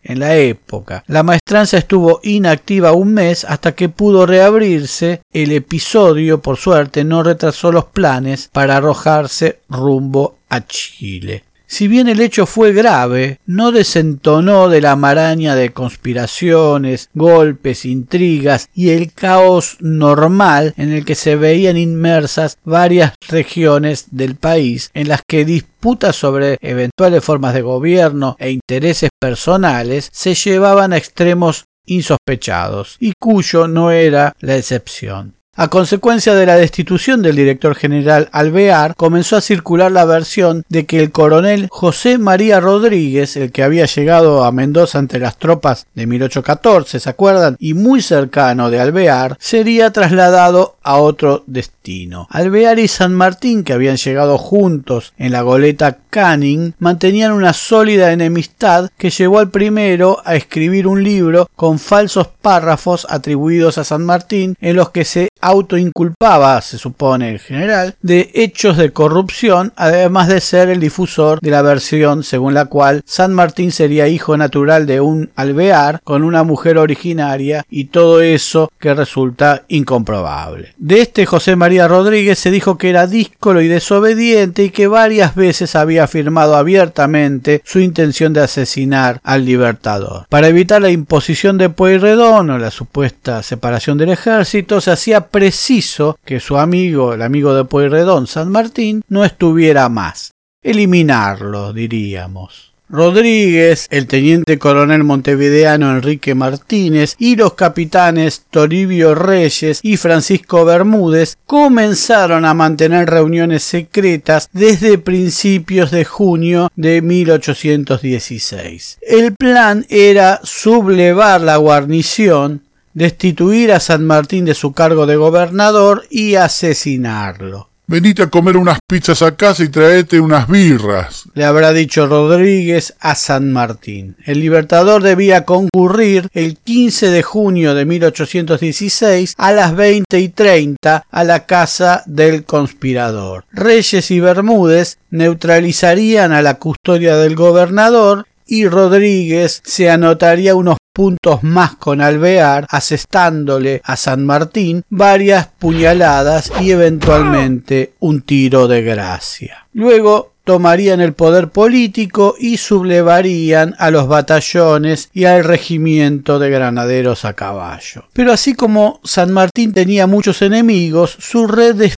en 0.02 0.18
la 0.18 0.37
época. 0.37 1.04
La 1.06 1.23
maestranza 1.23 1.78
estuvo 1.78 2.21
inactiva 2.23 2.92
un 2.92 3.14
mes 3.14 3.44
hasta 3.44 3.73
que 3.73 3.88
pudo 3.88 4.26
reabrirse. 4.26 5.23
El 5.32 5.52
episodio, 5.52 6.40
por 6.40 6.56
suerte, 6.56 7.04
no 7.04 7.23
retrasó 7.23 7.73
los 7.73 7.87
planes 7.87 8.49
para 8.52 8.76
arrojarse 8.76 9.61
rumbo 9.68 10.38
a 10.49 10.66
Chile. 10.66 11.44
Si 11.73 11.88
bien 11.88 12.07
el 12.07 12.21
hecho 12.21 12.45
fue 12.45 12.75
grave, 12.75 13.41
no 13.47 13.73
desentonó 13.73 14.69
de 14.69 14.83
la 14.83 14.95
maraña 14.95 15.55
de 15.55 15.71
conspiraciones, 15.73 17.09
golpes, 17.14 17.87
intrigas 17.87 18.69
y 18.75 18.91
el 18.91 19.14
caos 19.14 19.79
normal 19.81 20.75
en 20.76 20.93
el 20.93 21.07
que 21.07 21.14
se 21.14 21.35
veían 21.35 21.79
inmersas 21.79 22.59
varias 22.62 23.14
regiones 23.26 24.09
del 24.11 24.37
país, 24.37 24.91
en 24.93 25.09
las 25.09 25.23
que 25.26 25.47
disputas 25.47 26.14
sobre 26.14 26.59
eventuales 26.61 27.25
formas 27.25 27.55
de 27.55 27.62
gobierno 27.62 28.37
e 28.38 28.50
intereses 28.50 29.09
personales 29.19 30.11
se 30.12 30.35
llevaban 30.35 30.93
a 30.93 30.99
extremos 30.99 31.64
insospechados, 31.87 32.99
y 33.00 33.14
Cuyo 33.19 33.67
no 33.67 33.91
era 33.91 34.35
la 34.41 34.59
excepción. 34.59 35.37
A 35.54 35.68
consecuencia 35.68 36.35
de 36.35 36.47
la 36.47 36.56
destitución 36.56 37.21
del 37.21 37.37
director 37.37 37.75
general 37.75 38.30
Alvear, 38.32 38.94
comenzó 38.97 39.37
a 39.37 39.42
circular 39.42 39.92
la 39.92 40.06
versión 40.06 40.64
de 40.71 40.87
que 40.87 40.99
el 40.99 41.12
coronel 41.12 41.68
José 41.71 42.16
María 42.16 42.59
Rodríguez, 42.59 43.37
el 43.37 43.52
que 43.52 43.62
había 43.62 43.85
llegado 43.85 44.44
a 44.44 44.50
Mendoza 44.50 44.99
ante 44.99 45.18
las 45.18 45.37
tropas 45.37 45.87
de 45.94 46.06
1814, 46.06 47.00
¿se 47.00 47.11
acuerdan? 47.11 47.56
Y 47.59 47.75
muy 47.75 48.00
cercano 48.00 48.71
de 48.71 48.80
Alvear, 48.80 49.37
sería 49.40 49.90
trasladado 49.92 50.76
a 50.82 50.97
otro 50.97 51.44
destino. 51.47 52.28
Alvear 52.30 52.78
y 52.78 52.88
San 52.88 53.12
Martín, 53.12 53.62
que 53.62 53.75
habían 53.75 53.99
llegado 53.99 54.38
juntos 54.38 55.12
en 55.18 55.32
la 55.32 55.42
goleta 55.42 55.99
Canning, 56.09 56.73
mantenían 56.78 57.32
una 57.32 57.52
sólida 57.52 58.12
enemistad 58.12 58.88
que 58.97 59.11
llevó 59.11 59.38
al 59.38 59.50
primero 59.50 60.23
a 60.25 60.35
escribir 60.35 60.87
un 60.87 61.04
libro 61.04 61.50
con 61.56 61.78
falsos 61.78 62.28
párrafos 62.40 63.06
atribuidos 63.11 63.76
a 63.76 63.85
San 63.85 64.06
Martín 64.06 64.56
en 64.62 64.76
los 64.76 64.90
que 64.90 65.04
se 65.04 65.28
autoinculpaba, 65.42 66.61
se 66.62 66.78
supone 66.78 67.30
el 67.30 67.40
general, 67.40 67.96
de 68.00 68.30
hechos 68.32 68.76
de 68.78 68.92
corrupción, 68.92 69.72
además 69.76 70.28
de 70.28 70.40
ser 70.40 70.70
el 70.70 70.80
difusor 70.80 71.40
de 71.40 71.50
la 71.50 71.61
versión 71.62 72.22
según 72.22 72.54
la 72.54 72.66
cual 72.66 73.02
San 73.04 73.34
Martín 73.34 73.72
sería 73.72 74.08
hijo 74.08 74.37
natural 74.37 74.87
de 74.87 75.00
un 75.00 75.30
alvear 75.37 76.00
con 76.04 76.22
una 76.25 76.44
mujer 76.44 76.78
originaria 76.78 77.64
y 77.68 77.87
todo 77.87 78.20
eso 78.20 78.70
que 78.78 78.94
resulta 78.94 79.64
incomprobable. 79.68 80.72
De 80.78 81.00
este 81.00 81.26
José 81.26 81.56
María 81.56 81.88
Rodríguez 81.88 82.38
se 82.38 82.50
dijo 82.50 82.78
que 82.78 82.90
era 82.90 83.06
díscolo 83.06 83.61
y 83.61 83.68
desobediente 83.68 84.64
y 84.64 84.70
que 84.70 84.87
varias 84.87 85.34
veces 85.34 85.75
había 85.75 86.04
afirmado 86.04 86.56
abiertamente 86.56 87.62
su 87.64 87.80
intención 87.80 88.32
de 88.32 88.42
asesinar 88.42 89.20
al 89.25 89.44
libertador. 89.44 90.26
Para 90.28 90.49
evitar 90.49 90.80
la 90.80 90.90
imposición 90.90 91.58
de 91.58 91.68
Pueyrredón 91.68 92.50
o 92.50 92.58
la 92.58 92.70
supuesta 92.70 93.42
separación 93.42 93.99
del 93.99 94.11
ejército, 94.11 94.80
se 94.80 94.92
hacía 94.92 95.28
preciso 95.33 96.17
que 96.25 96.39
su 96.39 96.59
amigo, 96.59 97.15
el 97.15 97.23
amigo 97.23 97.55
de 97.55 97.65
Pueyrredón, 97.65 98.29
San 98.29 98.53
Martín, 98.53 99.03
no 99.09 99.25
estuviera 99.25 99.89
más. 99.89 100.31
Eliminarlo, 100.62 101.73
diríamos. 101.73 102.73
Rodríguez, 102.93 103.89
el 103.91 104.07
teniente 104.07 104.59
coronel 104.59 105.03
montevideano 105.03 105.97
Enrique 105.97 106.35
Martínez 106.35 107.15
y 107.19 107.37
los 107.37 107.55
capitanes 107.55 108.45
Toribio 108.51 109.15
Reyes 109.15 109.81
y 109.83 109.97
Francisco 109.97 110.67
Bermúdez 110.67 111.39
comenzaron 111.47 112.45
a 112.45 112.53
mantener 112.53 113.09
reuniones 113.09 113.62
secretas 113.62 114.51
desde 114.53 114.99
principios 114.99 115.91
de 115.91 116.05
junio 116.05 116.71
de 116.77 117.01
1816. 117.01 118.99
El 119.01 119.37
plan 119.37 119.87
era 119.89 120.41
sublevar 120.43 121.41
la 121.41 121.57
guarnición 121.57 122.61
destituir 122.94 123.72
a 123.72 123.80
San 123.80 124.04
Martín 124.04 124.44
de 124.44 124.54
su 124.54 124.72
cargo 124.72 125.06
de 125.06 125.16
gobernador 125.16 126.04
y 126.11 126.34
asesinarlo. 126.34 127.68
Venite 127.92 128.22
a 128.22 128.30
comer 128.30 128.56
unas 128.56 128.78
pizzas 128.88 129.22
a 129.22 129.37
casa 129.37 129.64
y 129.64 129.68
traete 129.68 130.20
unas 130.20 130.49
birras. 130.49 131.25
Le 131.34 131.44
habrá 131.44 131.72
dicho 131.72 132.06
Rodríguez 132.06 132.94
a 133.00 133.16
San 133.16 133.52
Martín. 133.52 134.16
El 134.25 134.40
libertador 134.40 135.02
debía 135.02 135.44
concurrir 135.44 136.28
el 136.32 136.56
15 136.56 137.11
de 137.11 137.22
junio 137.22 137.75
de 137.75 137.84
1816 137.84 139.34
a 139.37 139.52
las 139.52 139.75
20 139.75 140.20
y 140.20 140.28
30 140.28 141.04
a 141.11 141.25
la 141.25 141.44
casa 141.44 142.02
del 142.06 142.44
conspirador. 142.44 143.44
Reyes 143.52 144.11
y 144.11 144.20
Bermúdez 144.20 144.99
neutralizarían 145.11 146.32
a 146.32 146.40
la 146.40 146.54
custodia 146.54 147.16
del 147.16 147.34
gobernador 147.34 148.26
y 148.46 148.68
Rodríguez 148.68 149.61
se 149.64 149.90
anotaría 149.90 150.54
unos 150.54 150.78
puntos 150.92 151.42
más 151.42 151.76
con 151.76 152.00
Alvear, 152.00 152.66
asestándole 152.68 153.80
a 153.84 153.96
San 153.96 154.26
Martín 154.26 154.84
varias 154.90 155.46
puñaladas 155.46 156.52
y 156.61 156.70
eventualmente 156.70 157.94
un 158.00 158.22
tiro 158.22 158.68
de 158.68 158.82
gracia. 158.82 159.66
Luego 159.72 160.32
tomarían 160.44 161.00
el 161.00 161.12
poder 161.12 161.49
político 161.49 162.34
y 162.38 162.56
sublevarían 162.56 163.75
a 163.78 163.90
los 163.90 164.08
batallones 164.08 165.08
y 165.12 165.25
al 165.25 165.44
regimiento 165.44 166.38
de 166.38 166.50
granaderos 166.50 167.25
a 167.25 167.34
caballo. 167.34 168.04
Pero 168.12 168.32
así 168.32 168.54
como 168.54 169.00
San 169.04 169.32
Martín 169.32 169.72
tenía 169.72 170.06
muchos 170.06 170.42
enemigos, 170.42 171.16
su 171.18 171.46
red 171.46 171.75
de 171.76 171.92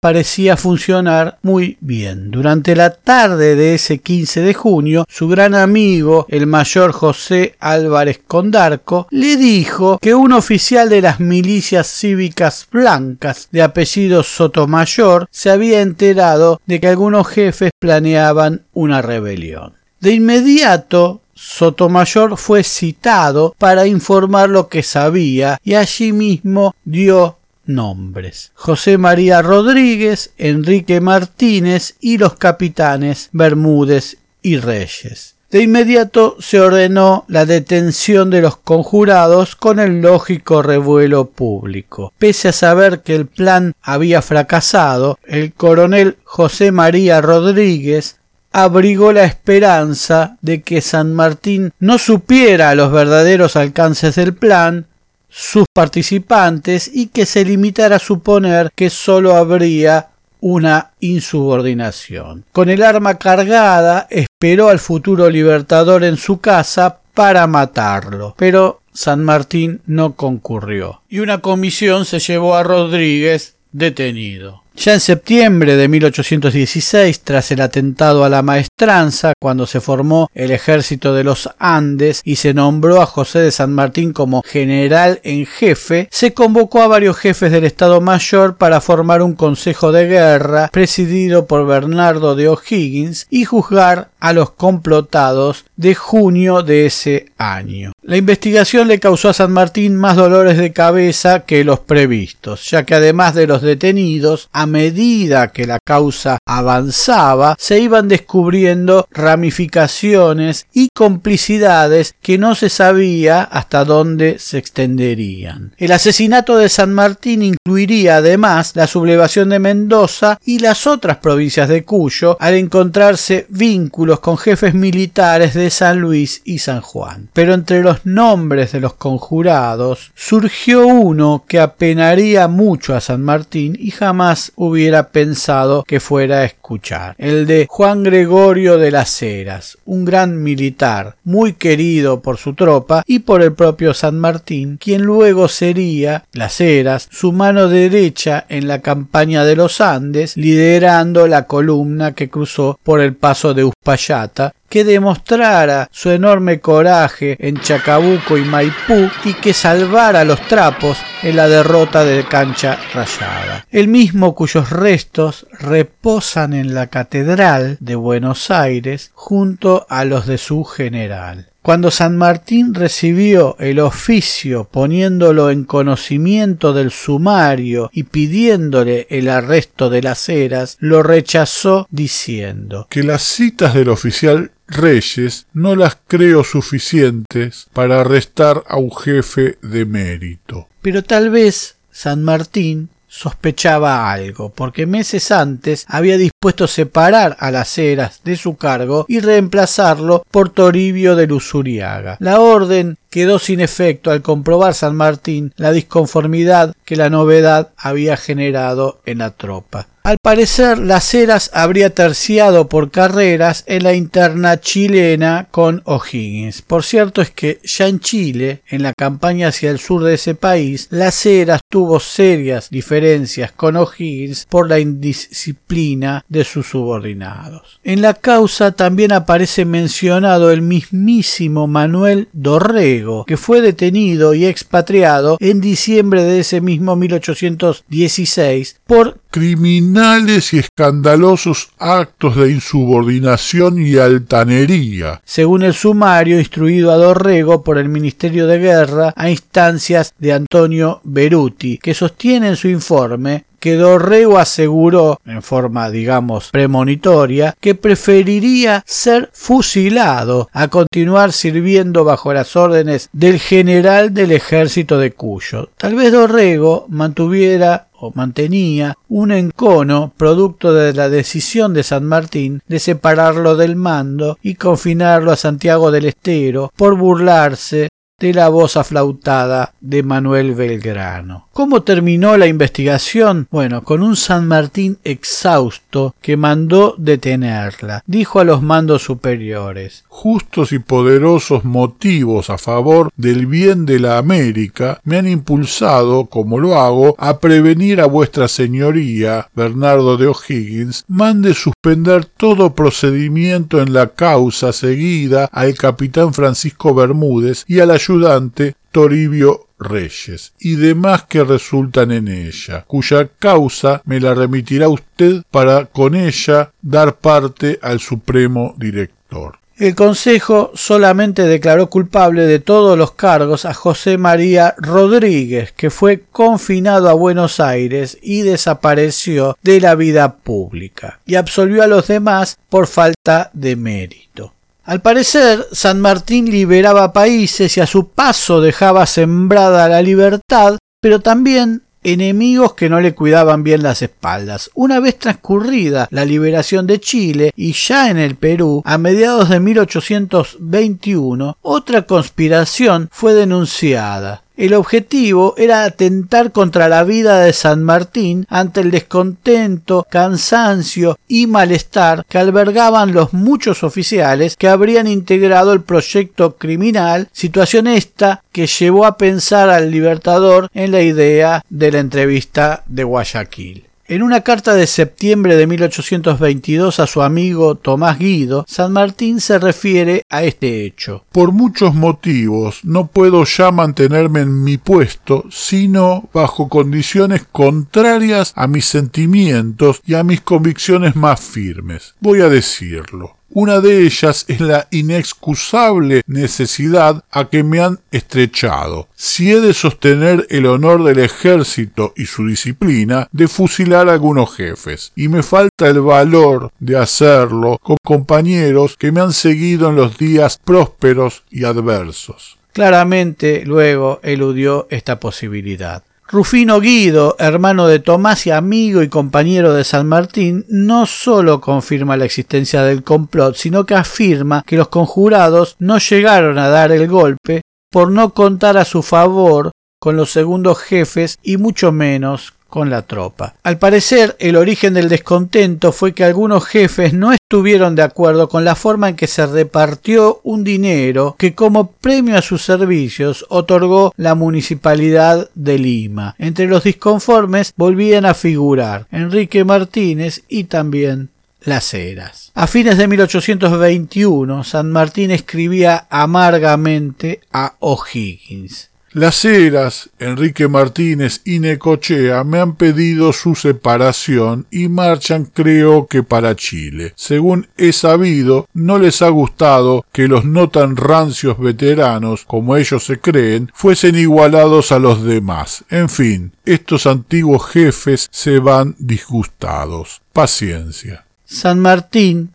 parecía 0.00 0.56
funcionar 0.56 1.38
muy 1.42 1.78
bien. 1.80 2.32
Durante 2.32 2.74
la 2.74 2.90
tarde 2.90 3.54
de 3.54 3.76
ese 3.76 3.98
15 3.98 4.40
de 4.40 4.54
junio, 4.54 5.04
su 5.08 5.28
gran 5.28 5.54
amigo, 5.54 6.26
el 6.28 6.48
mayor 6.48 6.90
José 6.90 7.54
Álvarez 7.60 8.20
Condarco, 8.26 9.06
le 9.10 9.36
dijo 9.36 9.98
que 10.02 10.16
un 10.16 10.32
oficial 10.32 10.88
de 10.88 11.00
las 11.00 11.20
milicias 11.20 11.86
cívicas 11.86 12.66
blancas 12.72 13.48
de 13.52 13.62
apellido 13.62 14.24
Sotomayor 14.24 15.28
se 15.30 15.50
había 15.50 15.80
enterado 15.80 16.60
de 16.66 16.80
que 16.80 16.88
algunos 16.88 17.28
jefes 17.28 17.70
planeaban 17.78 18.64
una 18.72 19.02
rebelión. 19.02 19.74
De 20.00 20.12
inmediato 20.12 21.22
Sotomayor 21.34 22.38
fue 22.38 22.62
citado 22.62 23.54
para 23.58 23.86
informar 23.86 24.48
lo 24.48 24.68
que 24.68 24.82
sabía 24.82 25.58
y 25.62 25.74
allí 25.74 26.12
mismo 26.12 26.74
dio 26.84 27.38
nombres. 27.66 28.52
José 28.54 28.96
María 28.96 29.42
Rodríguez, 29.42 30.32
Enrique 30.38 31.00
Martínez 31.00 31.96
y 32.00 32.16
los 32.16 32.36
capitanes 32.36 33.28
Bermúdez 33.32 34.16
y 34.40 34.56
Reyes. 34.56 35.35
De 35.50 35.62
inmediato 35.62 36.36
se 36.40 36.60
ordenó 36.60 37.24
la 37.28 37.46
detención 37.46 38.30
de 38.30 38.40
los 38.40 38.56
conjurados 38.56 39.54
con 39.54 39.78
el 39.78 40.00
lógico 40.00 40.60
revuelo 40.60 41.26
público. 41.26 42.12
Pese 42.18 42.48
a 42.48 42.52
saber 42.52 43.02
que 43.02 43.14
el 43.14 43.26
plan 43.26 43.72
había 43.80 44.22
fracasado, 44.22 45.18
el 45.24 45.52
coronel 45.52 46.16
José 46.24 46.72
María 46.72 47.20
Rodríguez 47.20 48.16
abrigó 48.52 49.12
la 49.12 49.24
esperanza 49.24 50.36
de 50.40 50.62
que 50.62 50.80
San 50.80 51.14
Martín 51.14 51.72
no 51.78 51.98
supiera 51.98 52.74
los 52.74 52.90
verdaderos 52.90 53.54
alcances 53.54 54.16
del 54.16 54.34
plan 54.34 54.86
sus 55.28 55.66
participantes 55.72 56.90
y 56.92 57.08
que 57.08 57.26
se 57.26 57.44
limitara 57.44 57.96
a 57.96 58.00
suponer 58.00 58.70
que 58.74 58.88
sólo 58.88 59.36
habría 59.36 60.08
una 60.40 60.92
insubordinación. 61.00 62.44
Con 62.52 62.70
el 62.70 62.82
arma 62.82 63.18
cargada 63.18 64.06
esperó 64.36 64.68
al 64.68 64.80
futuro 64.80 65.30
libertador 65.30 66.04
en 66.04 66.18
su 66.18 66.42
casa 66.42 67.00
para 67.14 67.46
matarlo, 67.46 68.34
pero 68.36 68.82
San 68.92 69.24
Martín 69.24 69.80
no 69.86 70.12
concurrió 70.12 71.00
y 71.08 71.20
una 71.20 71.38
comisión 71.38 72.04
se 72.04 72.18
llevó 72.18 72.54
a 72.54 72.62
Rodríguez 72.62 73.56
detenido. 73.72 74.62
Ya 74.76 74.92
en 74.92 75.00
septiembre 75.00 75.74
de 75.74 75.88
1816, 75.88 77.20
tras 77.20 77.50
el 77.50 77.62
atentado 77.62 78.24
a 78.24 78.28
la 78.28 78.42
maestranza, 78.42 79.32
cuando 79.40 79.66
se 79.66 79.80
formó 79.80 80.28
el 80.34 80.50
ejército 80.50 81.14
de 81.14 81.24
los 81.24 81.48
Andes 81.58 82.20
y 82.24 82.36
se 82.36 82.52
nombró 82.52 83.00
a 83.00 83.06
José 83.06 83.38
de 83.38 83.50
San 83.50 83.72
Martín 83.72 84.12
como 84.12 84.42
general 84.42 85.20
en 85.24 85.46
jefe, 85.46 86.08
se 86.12 86.34
convocó 86.34 86.82
a 86.82 86.88
varios 86.88 87.16
jefes 87.16 87.50
del 87.50 87.64
Estado 87.64 88.02
Mayor 88.02 88.56
para 88.58 88.82
formar 88.82 89.22
un 89.22 89.34
consejo 89.34 89.92
de 89.92 90.06
guerra 90.06 90.68
presidido 90.70 91.46
por 91.46 91.66
Bernardo 91.66 92.36
de 92.36 92.48
O'Higgins 92.48 93.26
y 93.30 93.44
juzgar 93.44 94.10
a 94.20 94.32
los 94.32 94.50
complotados 94.50 95.64
de 95.76 95.94
junio 95.94 96.62
de 96.62 96.86
ese 96.86 97.26
año. 97.38 97.92
La 98.02 98.16
investigación 98.16 98.88
le 98.88 99.00
causó 99.00 99.30
a 99.30 99.34
San 99.34 99.52
Martín 99.52 99.96
más 99.96 100.16
dolores 100.16 100.58
de 100.58 100.72
cabeza 100.72 101.44
que 101.44 101.64
los 101.64 101.80
previstos, 101.80 102.70
ya 102.70 102.84
que 102.84 102.94
además 102.94 103.34
de 103.34 103.46
los 103.46 103.62
detenidos, 103.62 104.48
a 104.66 104.68
medida 104.68 105.52
que 105.52 105.64
la 105.64 105.78
causa 105.78 106.38
avanzaba, 106.44 107.54
se 107.56 107.78
iban 107.78 108.08
descubriendo 108.08 109.06
ramificaciones 109.12 110.66
y 110.72 110.88
complicidades 110.92 112.16
que 112.20 112.36
no 112.36 112.56
se 112.56 112.68
sabía 112.68 113.42
hasta 113.42 113.84
dónde 113.84 114.40
se 114.40 114.58
extenderían. 114.58 115.72
El 115.78 115.92
asesinato 115.92 116.58
de 116.58 116.68
San 116.68 116.92
Martín 116.92 117.42
incluiría 117.42 118.16
además 118.16 118.72
la 118.74 118.88
sublevación 118.88 119.50
de 119.50 119.60
Mendoza 119.60 120.38
y 120.44 120.58
las 120.58 120.88
otras 120.88 121.18
provincias 121.18 121.68
de 121.68 121.84
Cuyo 121.84 122.36
al 122.40 122.54
encontrarse 122.54 123.46
vínculos 123.48 124.18
con 124.18 124.36
jefes 124.36 124.74
militares 124.74 125.54
de 125.54 125.70
San 125.70 126.00
Luis 126.00 126.42
y 126.44 126.58
San 126.58 126.80
Juan. 126.80 127.28
Pero 127.32 127.54
entre 127.54 127.82
los 127.82 128.04
nombres 128.04 128.72
de 128.72 128.80
los 128.80 128.94
conjurados 128.94 130.10
surgió 130.16 130.86
uno 130.88 131.44
que 131.46 131.60
apenaría 131.60 132.48
mucho 132.48 132.96
a 132.96 133.00
San 133.00 133.22
Martín 133.22 133.76
y 133.78 133.92
jamás 133.92 134.52
hubiera 134.56 135.10
pensado 135.10 135.84
que 135.84 136.00
fuera 136.00 136.38
a 136.38 136.44
escuchar, 136.44 137.14
el 137.18 137.46
de 137.46 137.66
Juan 137.68 138.02
Gregorio 138.02 138.78
de 138.78 138.90
las 138.90 139.22
Heras, 139.22 139.78
un 139.84 140.04
gran 140.04 140.42
militar, 140.42 141.16
muy 141.24 141.52
querido 141.52 142.20
por 142.20 142.38
su 142.38 142.54
tropa 142.54 143.02
y 143.06 143.20
por 143.20 143.42
el 143.42 143.52
propio 143.52 143.94
San 143.94 144.18
Martín, 144.18 144.78
quien 144.78 145.02
luego 145.02 145.48
sería, 145.48 146.24
las 146.32 146.60
Heras, 146.60 147.08
su 147.10 147.32
mano 147.32 147.68
derecha 147.68 148.44
en 148.48 148.66
la 148.66 148.80
campaña 148.80 149.44
de 149.44 149.56
los 149.56 149.80
Andes, 149.80 150.36
liderando 150.36 151.26
la 151.26 151.46
columna 151.46 152.14
que 152.14 152.30
cruzó 152.30 152.78
por 152.82 153.00
el 153.00 153.14
paso 153.14 153.54
de 153.54 153.64
Uspallata 153.86 154.52
que 154.68 154.82
demostrara 154.82 155.88
su 155.92 156.10
enorme 156.10 156.58
coraje 156.58 157.36
en 157.38 157.60
Chacabuco 157.60 158.36
y 158.36 158.42
Maipú 158.42 159.08
y 159.24 159.34
que 159.34 159.52
salvara 159.52 160.24
los 160.24 160.40
trapos 160.48 160.98
en 161.22 161.36
la 161.36 161.46
derrota 161.46 162.04
de 162.04 162.24
Cancha 162.24 162.76
Rayada. 162.92 163.64
El 163.70 163.86
mismo 163.86 164.34
cuyos 164.34 164.70
restos 164.70 165.46
reposan 165.52 166.52
en 166.52 166.74
la 166.74 166.88
Catedral 166.88 167.76
de 167.78 167.94
Buenos 167.94 168.50
Aires 168.50 169.12
junto 169.14 169.86
a 169.88 170.04
los 170.04 170.26
de 170.26 170.38
su 170.38 170.64
general. 170.64 171.50
Cuando 171.66 171.90
San 171.90 172.16
Martín 172.16 172.74
recibió 172.74 173.56
el 173.58 173.80
oficio 173.80 174.68
poniéndolo 174.70 175.50
en 175.50 175.64
conocimiento 175.64 176.72
del 176.72 176.92
sumario 176.92 177.90
y 177.92 178.04
pidiéndole 178.04 179.08
el 179.10 179.28
arresto 179.28 179.90
de 179.90 180.00
las 180.00 180.28
eras, 180.28 180.76
lo 180.78 181.02
rechazó 181.02 181.88
diciendo 181.90 182.86
que 182.88 183.02
las 183.02 183.22
citas 183.22 183.74
del 183.74 183.88
oficial 183.88 184.52
Reyes 184.68 185.48
no 185.54 185.74
las 185.74 185.98
creo 186.06 186.44
suficientes 186.44 187.66
para 187.72 188.00
arrestar 188.00 188.62
a 188.68 188.76
un 188.76 188.96
jefe 188.96 189.58
de 189.60 189.86
mérito. 189.86 190.68
Pero 190.82 191.02
tal 191.02 191.30
vez 191.30 191.78
San 191.90 192.22
Martín 192.22 192.90
sospechaba 193.16 194.12
algo, 194.12 194.50
porque 194.50 194.84
meses 194.84 195.30
antes 195.30 195.86
había 195.88 196.18
dispuesto 196.18 196.66
separar 196.66 197.34
a 197.40 197.50
las 197.50 197.78
Heras 197.78 198.20
de 198.24 198.36
su 198.36 198.56
cargo 198.56 199.06
y 199.08 199.20
reemplazarlo 199.20 200.22
por 200.30 200.50
Toribio 200.50 201.16
de 201.16 201.26
Lusuriaga. 201.26 202.18
La 202.20 202.40
orden 202.40 202.98
quedó 203.16 203.38
sin 203.38 203.60
efecto 203.60 204.10
al 204.10 204.20
comprobar 204.20 204.74
San 204.74 204.94
Martín 204.94 205.54
la 205.56 205.72
disconformidad 205.72 206.74
que 206.84 206.96
la 206.96 207.08
novedad 207.08 207.70
había 207.78 208.18
generado 208.18 209.00
en 209.06 209.16
la 209.16 209.30
tropa. 209.30 209.88
Al 210.06 210.18
parecer, 210.22 210.78
Las 210.78 211.12
Heras 211.14 211.50
habría 211.52 211.90
terciado 211.90 212.68
por 212.68 212.92
carreras 212.92 213.64
en 213.66 213.82
la 213.82 213.92
interna 213.92 214.60
chilena 214.60 215.48
con 215.50 215.82
O'Higgins. 215.84 216.62
Por 216.62 216.84
cierto 216.84 217.22
es 217.22 217.32
que 217.32 217.58
ya 217.64 217.88
en 217.88 217.98
Chile, 217.98 218.62
en 218.68 218.84
la 218.84 218.92
campaña 218.92 219.48
hacia 219.48 219.68
el 219.68 219.80
sur 219.80 220.04
de 220.04 220.14
ese 220.14 220.36
país, 220.36 220.86
Las 220.90 221.26
Heras 221.26 221.62
tuvo 221.68 221.98
serias 221.98 222.70
diferencias 222.70 223.50
con 223.50 223.74
O'Higgins 223.74 224.46
por 224.48 224.68
la 224.68 224.78
indisciplina 224.78 226.24
de 226.28 226.44
sus 226.44 226.68
subordinados. 226.68 227.80
En 227.82 228.00
la 228.00 228.14
causa 228.14 228.70
también 228.70 229.10
aparece 229.10 229.64
mencionado 229.64 230.52
el 230.52 230.62
mismísimo 230.62 231.66
Manuel 231.66 232.28
Dorrego, 232.32 233.05
que 233.26 233.36
fue 233.36 233.60
detenido 233.60 234.34
y 234.34 234.46
expatriado 234.46 235.36
en 235.40 235.60
diciembre 235.60 236.22
de 236.24 236.40
ese 236.40 236.60
mismo 236.60 236.96
1816 236.96 238.80
por 238.86 239.20
criminales 239.30 240.54
y 240.54 240.58
escandalosos 240.58 241.70
actos 241.78 242.36
de 242.36 242.50
insubordinación 242.52 243.78
y 243.84 243.96
altanería. 243.96 245.20
Según 245.24 245.62
el 245.62 245.74
sumario 245.74 246.38
instruido 246.38 246.90
a 246.90 246.96
Dorrego 246.96 247.62
por 247.62 247.78
el 247.78 247.88
Ministerio 247.88 248.46
de 248.46 248.58
Guerra 248.58 249.12
a 249.14 249.30
instancias 249.30 250.14
de 250.18 250.32
Antonio 250.32 251.00
Beruti, 251.04 251.78
que 251.78 251.94
sostiene 251.94 252.48
en 252.48 252.56
su 252.56 252.68
informe 252.68 253.44
que 253.66 253.74
Dorrego 253.74 254.38
aseguró, 254.38 255.18
en 255.26 255.42
forma 255.42 255.90
digamos 255.90 256.50
premonitoria, 256.52 257.56
que 257.58 257.74
preferiría 257.74 258.84
ser 258.86 259.28
fusilado 259.32 260.48
a 260.52 260.68
continuar 260.68 261.32
sirviendo 261.32 262.04
bajo 262.04 262.32
las 262.32 262.54
órdenes 262.54 263.08
del 263.12 263.40
general 263.40 264.14
del 264.14 264.30
ejército 264.30 264.98
de 264.98 265.10
Cuyo. 265.10 265.70
Tal 265.78 265.96
vez 265.96 266.12
Dorrego 266.12 266.86
mantuviera 266.90 267.88
o 267.98 268.12
mantenía 268.14 268.94
un 269.08 269.32
encono 269.32 270.12
producto 270.16 270.72
de 270.72 270.94
la 270.94 271.08
decisión 271.08 271.74
de 271.74 271.82
San 271.82 272.04
Martín 272.04 272.62
de 272.68 272.78
separarlo 272.78 273.56
del 273.56 273.74
mando 273.74 274.38
y 274.42 274.54
confinarlo 274.54 275.32
a 275.32 275.36
Santiago 275.36 275.90
del 275.90 276.04
Estero 276.04 276.70
por 276.76 276.96
burlarse 276.96 277.88
de 278.20 278.32
la 278.32 278.48
voz 278.48 278.76
aflautada 278.76 279.74
de 279.80 280.04
Manuel 280.04 280.54
Belgrano. 280.54 281.45
¿Cómo 281.56 281.82
terminó 281.84 282.36
la 282.36 282.48
investigación? 282.48 283.48
Bueno, 283.50 283.82
con 283.82 284.02
un 284.02 284.14
San 284.14 284.46
Martín 284.46 284.98
exhausto 285.04 286.14
que 286.20 286.36
mandó 286.36 286.94
detenerla. 286.98 288.04
Dijo 288.06 288.40
a 288.40 288.44
los 288.44 288.60
mandos 288.60 289.04
superiores 289.04 290.04
Justos 290.06 290.72
y 290.72 290.80
poderosos 290.80 291.64
motivos 291.64 292.50
a 292.50 292.58
favor 292.58 293.08
del 293.16 293.46
bien 293.46 293.86
de 293.86 294.00
la 294.00 294.18
América 294.18 295.00
me 295.04 295.16
han 295.16 295.26
impulsado, 295.26 296.26
como 296.26 296.58
lo 296.58 296.78
hago, 296.78 297.14
a 297.16 297.38
prevenir 297.38 298.02
a 298.02 298.06
vuestra 298.06 298.48
señoría, 298.48 299.48
Bernardo 299.54 300.18
de 300.18 300.26
O'Higgins, 300.26 301.06
mande 301.08 301.54
suspender 301.54 302.26
todo 302.26 302.74
procedimiento 302.74 303.80
en 303.80 303.94
la 303.94 304.08
causa 304.08 304.74
seguida 304.74 305.48
al 305.50 305.72
capitán 305.72 306.34
Francisco 306.34 306.94
Bermúdez 306.94 307.64
y 307.66 307.80
a 307.80 307.86
la 307.86 307.94
ayudante 307.94 308.74
Toribio 308.92 309.65
Reyes 309.78 310.52
y 310.58 310.76
demás 310.76 311.24
que 311.24 311.44
resultan 311.44 312.12
en 312.12 312.28
ella, 312.28 312.84
cuya 312.86 313.28
causa 313.38 314.02
me 314.04 314.20
la 314.20 314.34
remitirá 314.34 314.88
usted 314.88 315.42
para 315.50 315.86
con 315.86 316.14
ella 316.14 316.72
dar 316.82 317.16
parte 317.16 317.78
al 317.82 318.00
Supremo 318.00 318.74
Director. 318.78 319.58
El 319.78 319.94
Consejo 319.94 320.72
solamente 320.74 321.42
declaró 321.42 321.90
culpable 321.90 322.46
de 322.46 322.60
todos 322.60 322.96
los 322.96 323.12
cargos 323.12 323.66
a 323.66 323.74
José 323.74 324.16
María 324.16 324.74
Rodríguez, 324.78 325.72
que 325.72 325.90
fue 325.90 326.24
confinado 326.32 327.10
a 327.10 327.12
Buenos 327.12 327.60
Aires 327.60 328.16
y 328.22 328.40
desapareció 328.40 329.58
de 329.62 329.82
la 329.82 329.94
vida 329.94 330.36
pública, 330.36 331.20
y 331.26 331.34
absolvió 331.34 331.82
a 331.82 331.88
los 331.88 332.08
demás 332.08 332.58
por 332.70 332.86
falta 332.86 333.50
de 333.52 333.76
mérito. 333.76 334.55
Al 334.86 335.02
parecer, 335.02 335.66
San 335.72 336.00
Martín 336.00 336.48
liberaba 336.48 337.12
países 337.12 337.76
y 337.76 337.80
a 337.80 337.88
su 337.88 338.10
paso 338.10 338.60
dejaba 338.60 339.04
sembrada 339.06 339.88
la 339.88 340.00
libertad, 340.00 340.78
pero 341.00 341.18
también 341.18 341.82
enemigos 342.04 342.74
que 342.74 342.88
no 342.88 343.00
le 343.00 343.12
cuidaban 343.12 343.64
bien 343.64 343.82
las 343.82 344.02
espaldas. 344.02 344.70
Una 344.74 345.00
vez 345.00 345.18
transcurrida 345.18 346.06
la 346.12 346.24
liberación 346.24 346.86
de 346.86 347.00
Chile 347.00 347.52
y 347.56 347.72
ya 347.72 348.10
en 348.10 348.18
el 348.18 348.36
Perú, 348.36 348.80
a 348.84 348.96
mediados 348.96 349.48
de 349.48 349.58
1821, 349.58 351.58
otra 351.62 352.02
conspiración 352.02 353.08
fue 353.10 353.34
denunciada. 353.34 354.44
El 354.56 354.72
objetivo 354.72 355.54
era 355.58 355.84
atentar 355.84 356.50
contra 356.50 356.88
la 356.88 357.04
vida 357.04 357.40
de 357.40 357.52
San 357.52 357.84
Martín 357.84 358.46
ante 358.48 358.80
el 358.80 358.90
descontento, 358.90 360.06
cansancio 360.08 361.18
y 361.28 361.46
malestar 361.46 362.24
que 362.26 362.38
albergaban 362.38 363.12
los 363.12 363.34
muchos 363.34 363.84
oficiales 363.84 364.56
que 364.56 364.68
habrían 364.68 365.08
integrado 365.08 365.74
el 365.74 365.82
proyecto 365.82 366.56
criminal, 366.56 367.28
situación 367.32 367.86
esta 367.86 368.42
que 368.50 368.66
llevó 368.66 369.04
a 369.04 369.18
pensar 369.18 369.68
al 369.68 369.90
libertador 369.90 370.70
en 370.72 370.90
la 370.90 371.02
idea 371.02 371.62
de 371.68 371.92
la 371.92 371.98
entrevista 371.98 372.82
de 372.86 373.04
Guayaquil. 373.04 373.85
En 374.08 374.22
una 374.22 374.42
carta 374.42 374.74
de 374.74 374.86
septiembre 374.86 375.56
de 375.56 375.66
1822 375.66 377.00
a 377.00 377.08
su 377.08 377.22
amigo 377.22 377.74
Tomás 377.74 378.20
Guido, 378.20 378.64
San 378.68 378.92
Martín 378.92 379.40
se 379.40 379.58
refiere 379.58 380.22
a 380.28 380.44
este 380.44 380.84
hecho. 380.84 381.24
Por 381.32 381.50
muchos 381.50 381.92
motivos 381.92 382.84
no 382.84 383.08
puedo 383.08 383.42
ya 383.44 383.72
mantenerme 383.72 384.42
en 384.42 384.62
mi 384.62 384.78
puesto, 384.78 385.46
sino 385.50 386.28
bajo 386.32 386.68
condiciones 386.68 387.46
contrarias 387.50 388.52
a 388.54 388.68
mis 388.68 388.84
sentimientos 388.84 390.00
y 390.06 390.14
a 390.14 390.22
mis 390.22 390.40
convicciones 390.40 391.16
más 391.16 391.40
firmes. 391.40 392.14
Voy 392.20 392.42
a 392.42 392.48
decirlo. 392.48 393.35
Una 393.50 393.80
de 393.80 394.04
ellas 394.04 394.44
es 394.48 394.60
la 394.60 394.88
inexcusable 394.90 396.22
necesidad 396.26 397.24
a 397.30 397.48
que 397.48 397.62
me 397.62 397.80
han 397.80 398.00
estrechado, 398.10 399.08
si 399.14 399.52
he 399.52 399.60
de 399.60 399.72
sostener 399.72 400.46
el 400.50 400.66
honor 400.66 401.04
del 401.04 401.20
ejército 401.20 402.12
y 402.16 402.26
su 402.26 402.46
disciplina, 402.46 403.28
de 403.30 403.46
fusilar 403.46 404.08
a 404.08 404.14
algunos 404.14 404.54
jefes, 404.54 405.12
y 405.14 405.28
me 405.28 405.42
falta 405.42 405.88
el 405.88 406.00
valor 406.00 406.70
de 406.80 406.98
hacerlo 406.98 407.78
con 407.82 407.96
compañeros 408.02 408.96
que 408.96 409.12
me 409.12 409.20
han 409.20 409.32
seguido 409.32 409.90
en 409.90 409.96
los 409.96 410.18
días 410.18 410.58
prósperos 410.62 411.44
y 411.48 411.64
adversos. 411.64 412.58
Claramente 412.72 413.64
luego 413.64 414.20
eludió 414.22 414.86
esta 414.90 415.18
posibilidad. 415.18 416.02
Rufino 416.28 416.80
Guido, 416.80 417.36
hermano 417.38 417.86
de 417.86 418.00
Tomás 418.00 418.48
y 418.48 418.50
amigo 418.50 419.00
y 419.00 419.08
compañero 419.08 419.72
de 419.74 419.84
San 419.84 420.08
Martín, 420.08 420.64
no 420.68 421.06
sólo 421.06 421.60
confirma 421.60 422.16
la 422.16 422.24
existencia 422.24 422.82
del 422.82 423.04
complot, 423.04 423.54
sino 423.54 423.86
que 423.86 423.94
afirma 423.94 424.64
que 424.66 424.76
los 424.76 424.88
conjurados 424.88 425.76
no 425.78 425.98
llegaron 425.98 426.58
a 426.58 426.68
dar 426.68 426.90
el 426.90 427.06
golpe 427.06 427.62
por 427.92 428.10
no 428.10 428.34
contar 428.34 428.76
a 428.76 428.84
su 428.84 429.04
favor 429.04 429.70
con 430.00 430.16
los 430.16 430.32
segundos 430.32 430.78
jefes 430.78 431.38
y 431.44 431.58
mucho 431.58 431.92
menos 431.92 432.55
con 432.68 432.90
la 432.90 433.02
tropa. 433.02 433.54
Al 433.62 433.78
parecer, 433.78 434.36
el 434.38 434.56
origen 434.56 434.94
del 434.94 435.08
descontento 435.08 435.92
fue 435.92 436.12
que 436.12 436.24
algunos 436.24 436.64
jefes 436.66 437.12
no 437.12 437.32
estuvieron 437.32 437.94
de 437.94 438.02
acuerdo 438.02 438.48
con 438.48 438.64
la 438.64 438.74
forma 438.74 439.08
en 439.08 439.16
que 439.16 439.26
se 439.26 439.46
repartió 439.46 440.40
un 440.42 440.64
dinero 440.64 441.36
que 441.38 441.54
como 441.54 441.92
premio 441.92 442.36
a 442.36 442.42
sus 442.42 442.62
servicios 442.62 443.46
otorgó 443.48 444.12
la 444.16 444.34
municipalidad 444.34 445.48
de 445.54 445.78
Lima. 445.78 446.34
Entre 446.38 446.66
los 446.66 446.84
disconformes 446.84 447.72
volvían 447.76 448.26
a 448.26 448.34
figurar 448.34 449.06
Enrique 449.12 449.64
Martínez 449.64 450.42
y 450.48 450.64
también 450.64 451.30
Las 451.60 451.94
Heras. 451.94 452.50
A 452.54 452.66
fines 452.66 452.98
de 452.98 453.06
1821, 453.06 454.64
San 454.64 454.90
Martín 454.90 455.30
escribía 455.30 456.06
amargamente 456.10 457.40
a 457.52 457.74
O'Higgins. 457.80 458.90
Las 459.16 459.46
Heras, 459.46 460.10
Enrique 460.18 460.68
Martínez 460.68 461.40
y 461.46 461.58
Necochea 461.58 462.44
me 462.44 462.60
han 462.60 462.74
pedido 462.74 463.32
su 463.32 463.54
separación 463.54 464.66
y 464.70 464.88
marchan 464.88 465.46
creo 465.46 466.06
que 466.06 466.22
para 466.22 466.54
Chile. 466.54 467.14
Según 467.16 467.66
he 467.78 467.94
sabido, 467.94 468.68
no 468.74 468.98
les 468.98 469.22
ha 469.22 469.30
gustado 469.30 470.04
que 470.12 470.28
los 470.28 470.44
no 470.44 470.68
tan 470.68 470.96
rancios 470.96 471.58
veteranos, 471.58 472.44
como 472.44 472.76
ellos 472.76 473.06
se 473.06 473.18
creen, 473.18 473.72
fuesen 473.72 474.16
igualados 474.16 474.92
a 474.92 474.98
los 474.98 475.24
demás. 475.24 475.86
En 475.88 476.10
fin, 476.10 476.52
estos 476.66 477.06
antiguos 477.06 477.66
jefes 477.70 478.28
se 478.30 478.58
van 478.58 478.96
disgustados. 478.98 480.20
Paciencia. 480.34 481.24
San 481.46 481.80
Martín, 481.80 482.50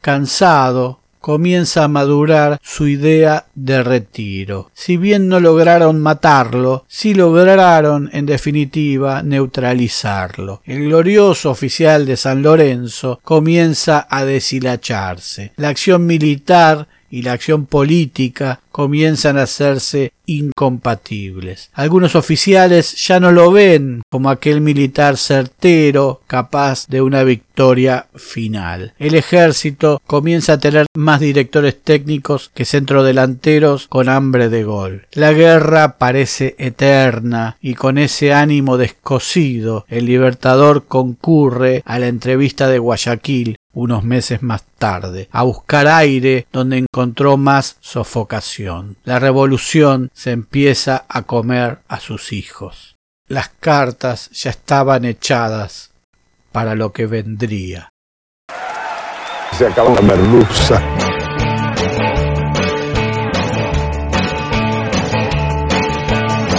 cansado, 0.00 1.00
comienza 1.20 1.84
a 1.84 1.88
madurar 1.88 2.58
su 2.62 2.86
idea 2.86 3.46
de 3.54 3.82
retiro. 3.82 4.70
Si 4.74 4.96
bien 4.96 5.28
no 5.28 5.40
lograron 5.40 6.00
matarlo, 6.00 6.84
sí 6.88 7.14
lograron, 7.14 8.10
en 8.12 8.26
definitiva, 8.26 9.22
neutralizarlo. 9.22 10.62
El 10.64 10.84
glorioso 10.84 11.50
oficial 11.50 12.06
de 12.06 12.16
San 12.16 12.42
Lorenzo 12.42 13.20
comienza 13.22 14.06
a 14.08 14.24
deshilacharse. 14.24 15.52
La 15.56 15.68
acción 15.68 16.06
militar 16.06 16.88
y 17.10 17.22
la 17.22 17.32
acción 17.32 17.66
política 17.66 18.60
comienzan 18.70 19.38
a 19.38 19.42
hacerse 19.42 20.12
incompatibles. 20.28 21.70
Algunos 21.72 22.14
oficiales 22.14 22.94
ya 23.06 23.18
no 23.18 23.32
lo 23.32 23.50
ven 23.50 24.02
como 24.10 24.30
aquel 24.30 24.60
militar 24.60 25.16
certero 25.16 26.20
capaz 26.26 26.86
de 26.86 27.00
una 27.00 27.24
victoria 27.24 28.06
final. 28.14 28.92
El 28.98 29.14
ejército 29.14 30.00
comienza 30.06 30.54
a 30.54 30.60
tener 30.60 30.86
más 30.94 31.18
directores 31.18 31.82
técnicos 31.82 32.50
que 32.54 32.64
centrodelanteros 32.64 33.88
con 33.88 34.08
hambre 34.08 34.48
de 34.48 34.62
gol. 34.64 35.06
La 35.12 35.32
guerra 35.32 35.96
parece 35.98 36.54
eterna 36.58 37.56
y 37.60 37.74
con 37.74 37.98
ese 37.98 38.32
ánimo 38.32 38.76
descosido 38.76 39.86
el 39.88 40.04
libertador 40.04 40.84
concurre 40.86 41.82
a 41.86 41.98
la 41.98 42.06
entrevista 42.06 42.68
de 42.68 42.78
Guayaquil 42.78 43.56
unos 43.78 44.02
meses 44.02 44.42
más 44.42 44.64
tarde, 44.78 45.28
a 45.30 45.44
buscar 45.44 45.86
aire 45.86 46.46
donde 46.52 46.78
encontró 46.78 47.36
más 47.36 47.76
sofocación. 47.80 48.96
La 49.04 49.20
revolución 49.20 50.10
se 50.18 50.32
empieza 50.32 51.04
a 51.08 51.22
comer 51.22 51.78
a 51.86 52.00
sus 52.00 52.32
hijos. 52.32 52.96
Las 53.28 53.50
cartas 53.50 54.28
ya 54.30 54.50
estaban 54.50 55.04
echadas 55.04 55.92
para 56.50 56.74
lo 56.74 56.92
que 56.92 57.06
vendría. 57.06 57.88
Se 59.56 59.64
acabó 59.64 59.94
la 59.94 60.02
merluza. 60.02 60.82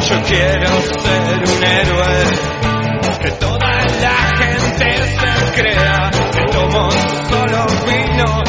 Yo 0.08 0.24
quiero 0.26 0.82
ser 1.04 1.44
un 1.44 1.64
héroe, 1.64 2.24
que 3.22 3.32
toda 3.32 3.86
la 4.00 4.38
gente 4.38 4.96
se 5.20 5.62
crea 5.62 6.12
que 6.32 6.46
tomo 6.54 6.90
solo 7.30 7.66
vino 7.86 8.49